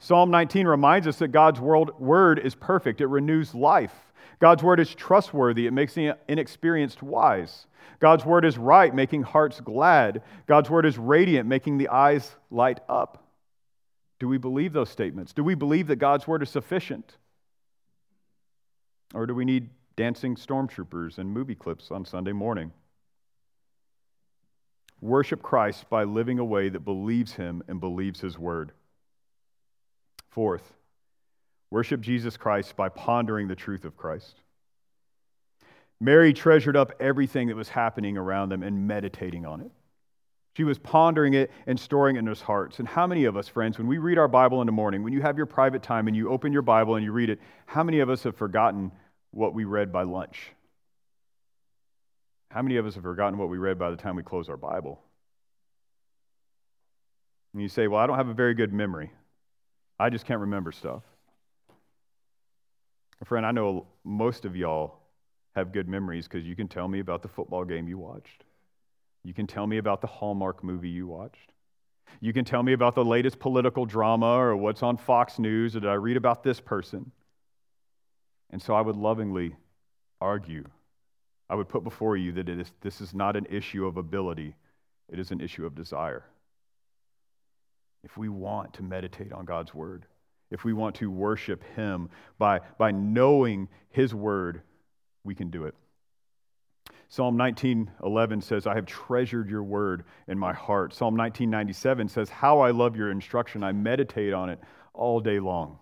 Psalm 0.00 0.30
19 0.30 0.66
reminds 0.66 1.06
us 1.06 1.18
that 1.18 1.28
God's 1.28 1.60
word 1.60 2.38
is 2.38 2.54
perfect, 2.54 3.00
it 3.00 3.06
renews 3.06 3.54
life. 3.54 3.94
God's 4.40 4.62
word 4.62 4.78
is 4.78 4.94
trustworthy, 4.94 5.66
it 5.66 5.72
makes 5.72 5.94
the 5.94 6.16
inexperienced 6.28 7.02
wise. 7.02 7.66
God's 7.98 8.24
word 8.24 8.44
is 8.44 8.56
right, 8.56 8.94
making 8.94 9.24
hearts 9.24 9.60
glad. 9.60 10.22
God's 10.46 10.70
word 10.70 10.86
is 10.86 10.98
radiant, 10.98 11.48
making 11.48 11.78
the 11.78 11.88
eyes 11.88 12.36
light 12.50 12.78
up. 12.88 13.24
Do 14.20 14.28
we 14.28 14.38
believe 14.38 14.72
those 14.72 14.90
statements? 14.90 15.32
Do 15.32 15.42
we 15.42 15.54
believe 15.54 15.88
that 15.88 15.96
God's 15.96 16.26
word 16.26 16.42
is 16.42 16.50
sufficient? 16.50 17.16
Or 19.14 19.26
do 19.26 19.34
we 19.34 19.44
need 19.44 19.70
dancing 19.96 20.36
stormtroopers 20.36 21.18
and 21.18 21.30
movie 21.30 21.54
clips 21.54 21.90
on 21.90 22.04
Sunday 22.04 22.32
morning? 22.32 22.72
Worship 25.00 25.42
Christ 25.42 25.88
by 25.88 26.04
living 26.04 26.38
a 26.38 26.44
way 26.44 26.68
that 26.68 26.84
believes 26.84 27.32
him 27.32 27.62
and 27.66 27.80
believes 27.80 28.20
his 28.20 28.38
word. 28.38 28.72
Fourth, 30.30 30.72
worship 31.70 32.00
Jesus 32.00 32.36
Christ 32.36 32.76
by 32.76 32.88
pondering 32.88 33.48
the 33.48 33.56
truth 33.56 33.84
of 33.84 33.96
Christ. 33.96 34.34
Mary 36.00 36.32
treasured 36.32 36.76
up 36.76 36.92
everything 37.00 37.48
that 37.48 37.56
was 37.56 37.68
happening 37.68 38.16
around 38.16 38.50
them 38.50 38.62
and 38.62 38.86
meditating 38.86 39.44
on 39.44 39.60
it. 39.60 39.70
She 40.56 40.64
was 40.64 40.78
pondering 40.78 41.34
it 41.34 41.50
and 41.66 41.78
storing 41.78 42.16
it 42.16 42.20
in 42.20 42.26
his 42.26 42.40
hearts. 42.40 42.78
And 42.78 42.88
how 42.88 43.06
many 43.06 43.24
of 43.24 43.36
us, 43.36 43.48
friends, 43.48 43.78
when 43.78 43.86
we 43.86 43.98
read 43.98 44.18
our 44.18 44.28
Bible 44.28 44.60
in 44.60 44.66
the 44.66 44.72
morning, 44.72 45.02
when 45.02 45.12
you 45.12 45.22
have 45.22 45.36
your 45.36 45.46
private 45.46 45.82
time 45.82 46.08
and 46.08 46.16
you 46.16 46.30
open 46.30 46.52
your 46.52 46.62
Bible 46.62 46.96
and 46.96 47.04
you 47.04 47.12
read 47.12 47.30
it, 47.30 47.40
how 47.66 47.84
many 47.84 48.00
of 48.00 48.10
us 48.10 48.24
have 48.24 48.36
forgotten 48.36 48.90
what 49.30 49.54
we 49.54 49.64
read 49.64 49.92
by 49.92 50.02
lunch? 50.02 50.52
How 52.50 52.62
many 52.62 52.76
of 52.76 52.86
us 52.86 52.94
have 52.94 53.04
forgotten 53.04 53.38
what 53.38 53.50
we 53.50 53.58
read 53.58 53.78
by 53.78 53.90
the 53.90 53.96
time 53.96 54.16
we 54.16 54.22
close 54.22 54.48
our 54.48 54.56
Bible? 54.56 55.00
And 57.52 57.62
you 57.62 57.68
say, 57.68 57.86
Well, 57.86 58.00
I 58.00 58.06
don't 58.06 58.16
have 58.16 58.28
a 58.28 58.34
very 58.34 58.54
good 58.54 58.72
memory. 58.72 59.12
I 59.98 60.10
just 60.10 60.26
can't 60.26 60.40
remember 60.40 60.72
stuff. 60.72 61.02
Friend, 63.24 63.44
I 63.44 63.50
know 63.50 63.86
most 64.04 64.44
of 64.44 64.54
y'all 64.54 65.00
have 65.56 65.72
good 65.72 65.88
memories 65.88 66.28
because 66.28 66.46
you 66.46 66.54
can 66.54 66.68
tell 66.68 66.86
me 66.86 67.00
about 67.00 67.22
the 67.22 67.28
football 67.28 67.64
game 67.64 67.88
you 67.88 67.98
watched. 67.98 68.44
You 69.24 69.34
can 69.34 69.46
tell 69.46 69.66
me 69.66 69.78
about 69.78 70.00
the 70.00 70.06
Hallmark 70.06 70.62
movie 70.62 70.88
you 70.88 71.08
watched. 71.08 71.52
You 72.20 72.32
can 72.32 72.44
tell 72.44 72.62
me 72.62 72.72
about 72.72 72.94
the 72.94 73.04
latest 73.04 73.40
political 73.40 73.84
drama 73.84 74.38
or 74.38 74.56
what's 74.56 74.82
on 74.82 74.96
Fox 74.96 75.38
News 75.38 75.74
or 75.74 75.80
did 75.80 75.90
I 75.90 75.94
read 75.94 76.16
about 76.16 76.42
this 76.42 76.60
person. 76.60 77.10
And 78.50 78.62
so 78.62 78.72
I 78.74 78.80
would 78.80 78.96
lovingly 78.96 79.56
argue, 80.20 80.64
I 81.50 81.54
would 81.54 81.68
put 81.68 81.84
before 81.84 82.16
you 82.16 82.32
that 82.32 82.48
it 82.48 82.58
is, 82.58 82.72
this 82.80 83.00
is 83.00 83.14
not 83.14 83.36
an 83.36 83.46
issue 83.50 83.86
of 83.86 83.96
ability, 83.96 84.54
it 85.08 85.18
is 85.18 85.30
an 85.30 85.40
issue 85.40 85.66
of 85.66 85.74
desire. 85.74 86.24
If 88.04 88.16
we 88.16 88.28
want 88.28 88.74
to 88.74 88.82
meditate 88.82 89.32
on 89.32 89.44
God's 89.44 89.74
word, 89.74 90.06
if 90.50 90.64
we 90.64 90.72
want 90.72 90.96
to 90.96 91.10
worship 91.10 91.62
Him 91.74 92.08
by, 92.38 92.60
by 92.78 92.90
knowing 92.90 93.68
His 93.90 94.14
word, 94.14 94.62
we 95.24 95.34
can 95.34 95.50
do 95.50 95.64
it. 95.64 95.74
Psalm 97.10 97.36
19:11 97.38 98.42
says, 98.42 98.66
"I 98.66 98.74
have 98.74 98.84
treasured 98.84 99.48
your 99.48 99.62
word 99.62 100.04
in 100.26 100.38
my 100.38 100.52
heart." 100.52 100.92
Psalm 100.92 101.16
19:97 101.16 102.08
says, 102.08 102.28
"How 102.28 102.60
I 102.60 102.70
love 102.70 102.96
your 102.96 103.10
instruction. 103.10 103.62
I 103.62 103.72
meditate 103.72 104.34
on 104.34 104.50
it 104.50 104.60
all 104.92 105.20
day 105.20 105.40
long." 105.40 105.78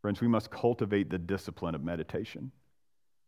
Friends, 0.00 0.20
we 0.20 0.28
must 0.28 0.50
cultivate 0.50 1.10
the 1.10 1.18
discipline 1.18 1.74
of 1.74 1.84
meditation. 1.84 2.52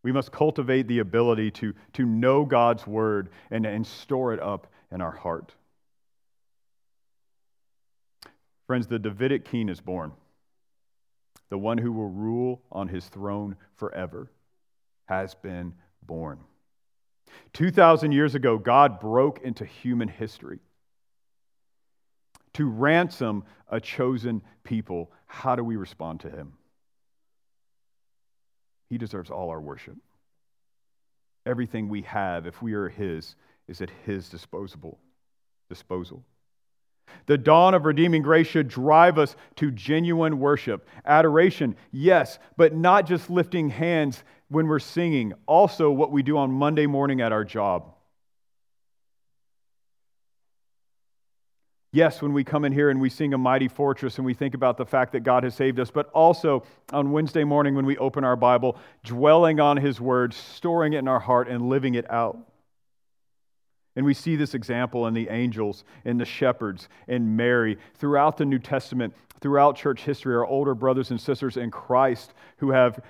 We 0.03 0.13
must 0.13 0.33
cultivate 0.33 0.87
the 0.87 1.01
ability 1.01 1.51
to, 1.53 1.75
to 1.95 2.07
know 2.07 2.45
God's 2.45 2.87
word 2.87 3.31
and, 3.51 3.67
and 3.67 3.87
store 3.87 4.33
it 4.33 4.41
up 4.41 4.69
in 4.91 5.01
our 5.01 5.11
heart. 5.11 5.55
Friends, 8.69 8.87
the 8.87 8.99
Davidic 8.99 9.47
king 9.47 9.71
is 9.71 9.81
born, 9.81 10.13
the 11.49 11.57
one 11.57 11.79
who 11.79 11.91
will 11.91 12.11
rule 12.11 12.61
on 12.71 12.87
his 12.87 13.07
throne 13.09 13.57
forever 13.77 14.31
has 15.07 15.35
been 15.35 15.73
born. 16.03 16.39
2,000 17.55 18.13
years 18.13 18.35
ago, 18.35 18.59
God 18.59 19.01
broke 19.01 19.41
into 19.41 19.65
human 19.65 20.07
history 20.07 20.59
to 22.53 22.69
ransom 22.69 23.43
a 23.71 23.81
chosen 23.81 24.43
people. 24.65 25.13
How 25.25 25.57
do 25.57 25.65
we 25.65 25.77
respond 25.77 26.21
to 26.21 26.31
him? 26.31 26.53
He 28.91 28.99
deserves 28.99 29.31
all 29.31 29.49
our 29.49 29.61
worship. 29.61 29.97
Everything 31.47 31.89
we 31.89 32.03
have, 32.03 32.47
if 32.47 32.61
we 32.61 32.75
are 32.75 32.91
his, 32.91 33.35
is 33.67 33.81
at 33.81 33.89
his 34.05 34.29
disposable 34.29 34.99
disposal. 35.71 36.23
The 37.27 37.39
dawn 37.39 37.75
of 37.75 37.85
redeeming 37.85 38.23
grace 38.23 38.47
should 38.47 38.69
drive 38.69 39.19
us 39.19 39.37
to 39.57 39.71
genuine 39.71 40.39
worship, 40.39 40.89
adoration, 41.05 41.77
yes, 41.93 42.39
but 42.57 42.75
not 42.75 43.07
just 43.07 43.31
lifting 43.31 43.71
hands 43.71 44.23
when 44.49 44.67
we're 44.67 44.79
singing, 44.79 45.35
also 45.47 45.91
what 45.91 46.11
we 46.11 46.23
do 46.23 46.39
on 46.39 46.51
Monday 46.51 46.87
morning 46.87 47.21
at 47.21 47.33
our 47.33 47.45
job. 47.45 47.95
Yes, 51.91 52.21
when 52.21 52.35
we 52.35 52.45
come 52.45 52.67
in 52.67 52.73
here 52.73 52.91
and 52.91 53.01
we 53.01 53.09
sing 53.09 53.33
a 53.33 53.39
mighty 53.39 53.69
fortress 53.69 54.19
and 54.19 54.27
we 54.27 54.35
think 54.35 54.55
about 54.55 54.77
the 54.77 54.85
fact 54.85 55.13
that 55.13 55.21
God 55.21 55.45
has 55.45 55.55
saved 55.55 55.81
us, 55.81 55.91
but 55.91 56.11
also 56.11 56.65
on 56.93 57.13
Wednesday 57.13 57.45
morning 57.45 57.75
when 57.75 57.87
we 57.87 57.97
open 57.97 58.25
our 58.25 58.37
Bible, 58.37 58.77
dwelling 59.05 59.59
on 59.59 59.79
His 59.79 59.99
word, 59.99 60.35
storing 60.35 60.93
it 60.93 60.99
in 60.99 61.09
our 61.09 61.19
heart, 61.19 61.49
and 61.49 61.71
living 61.71 61.95
it 61.95 62.11
out. 62.11 62.39
And 63.99 64.07
we 64.07 64.15
see 64.15 64.37
this 64.37 64.55
example 64.55 65.09
in 65.09 65.15
the 65.15 65.29
angels, 65.29 65.83
in 66.05 66.19
the 66.19 66.25
shepherds, 66.25 66.89
in 67.09 67.35
Mary, 67.35 67.77
throughout 67.97 68.37
the 68.37 68.45
New 68.45 68.61
Testament, 68.61 69.13
throughout 69.41 69.75
church 69.75 70.03
history, 70.03 70.37
our 70.37 70.47
older 70.47 70.77
brothers 70.77 71.11
and 71.11 71.21
sisters 71.21 71.57
in 71.57 71.73
Christ 71.73 72.33
who 72.59 72.71
have 72.71 73.03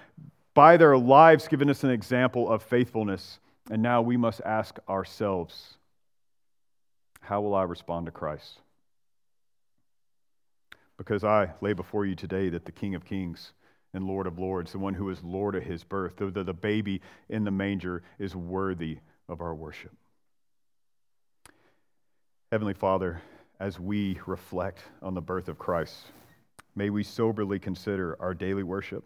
by 0.54 0.78
their 0.78 0.96
lives 0.96 1.46
given 1.46 1.68
us 1.68 1.84
an 1.84 1.90
example 1.90 2.50
of 2.50 2.62
faithfulness. 2.62 3.38
And 3.70 3.82
now 3.82 4.00
we 4.00 4.16
must 4.16 4.40
ask 4.46 4.78
ourselves 4.88 5.76
how 7.20 7.42
will 7.42 7.54
I 7.54 7.64
respond 7.64 8.06
to 8.06 8.12
Christ? 8.12 8.58
Because 10.96 11.22
I 11.22 11.50
lay 11.60 11.74
before 11.74 12.06
you 12.06 12.14
today 12.14 12.48
that 12.48 12.64
the 12.64 12.72
King 12.72 12.94
of 12.94 13.04
Kings 13.04 13.52
and 13.92 14.06
Lord 14.06 14.26
of 14.26 14.38
Lords, 14.38 14.72
the 14.72 14.78
one 14.78 14.94
who 14.94 15.10
is 15.10 15.22
Lord 15.22 15.54
of 15.54 15.64
his 15.64 15.84
birth, 15.84 16.16
the, 16.16 16.30
the, 16.30 16.44
the 16.44 16.54
baby 16.54 17.02
in 17.28 17.44
the 17.44 17.50
manger, 17.50 18.02
is 18.18 18.34
worthy 18.34 19.00
of 19.28 19.42
our 19.42 19.54
worship. 19.54 19.92
Heavenly 22.50 22.72
Father, 22.72 23.20
as 23.60 23.78
we 23.78 24.18
reflect 24.24 24.82
on 25.02 25.12
the 25.12 25.20
birth 25.20 25.48
of 25.48 25.58
Christ, 25.58 25.94
may 26.74 26.88
we 26.88 27.04
soberly 27.04 27.58
consider 27.58 28.16
our 28.20 28.32
daily 28.32 28.62
worship. 28.62 29.04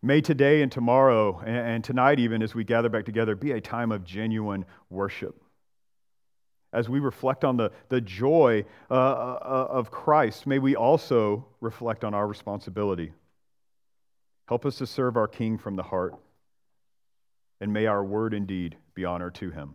May 0.00 0.20
today 0.20 0.62
and 0.62 0.70
tomorrow 0.70 1.40
and 1.44 1.82
tonight, 1.82 2.20
even 2.20 2.40
as 2.40 2.54
we 2.54 2.62
gather 2.62 2.88
back 2.88 3.04
together, 3.04 3.34
be 3.34 3.50
a 3.50 3.60
time 3.60 3.90
of 3.90 4.04
genuine 4.04 4.64
worship. 4.90 5.42
As 6.72 6.88
we 6.88 7.00
reflect 7.00 7.44
on 7.44 7.56
the, 7.56 7.72
the 7.88 8.00
joy 8.00 8.64
uh, 8.88 8.94
uh, 8.94 9.66
of 9.70 9.90
Christ, 9.90 10.46
may 10.46 10.60
we 10.60 10.76
also 10.76 11.46
reflect 11.60 12.04
on 12.04 12.14
our 12.14 12.28
responsibility. 12.28 13.12
Help 14.46 14.64
us 14.64 14.76
to 14.76 14.86
serve 14.86 15.16
our 15.16 15.26
King 15.26 15.58
from 15.58 15.74
the 15.74 15.82
heart, 15.82 16.14
and 17.60 17.72
may 17.72 17.86
our 17.86 18.04
word 18.04 18.34
indeed 18.34 18.76
be 18.94 19.04
honor 19.04 19.32
to 19.32 19.50
him. 19.50 19.74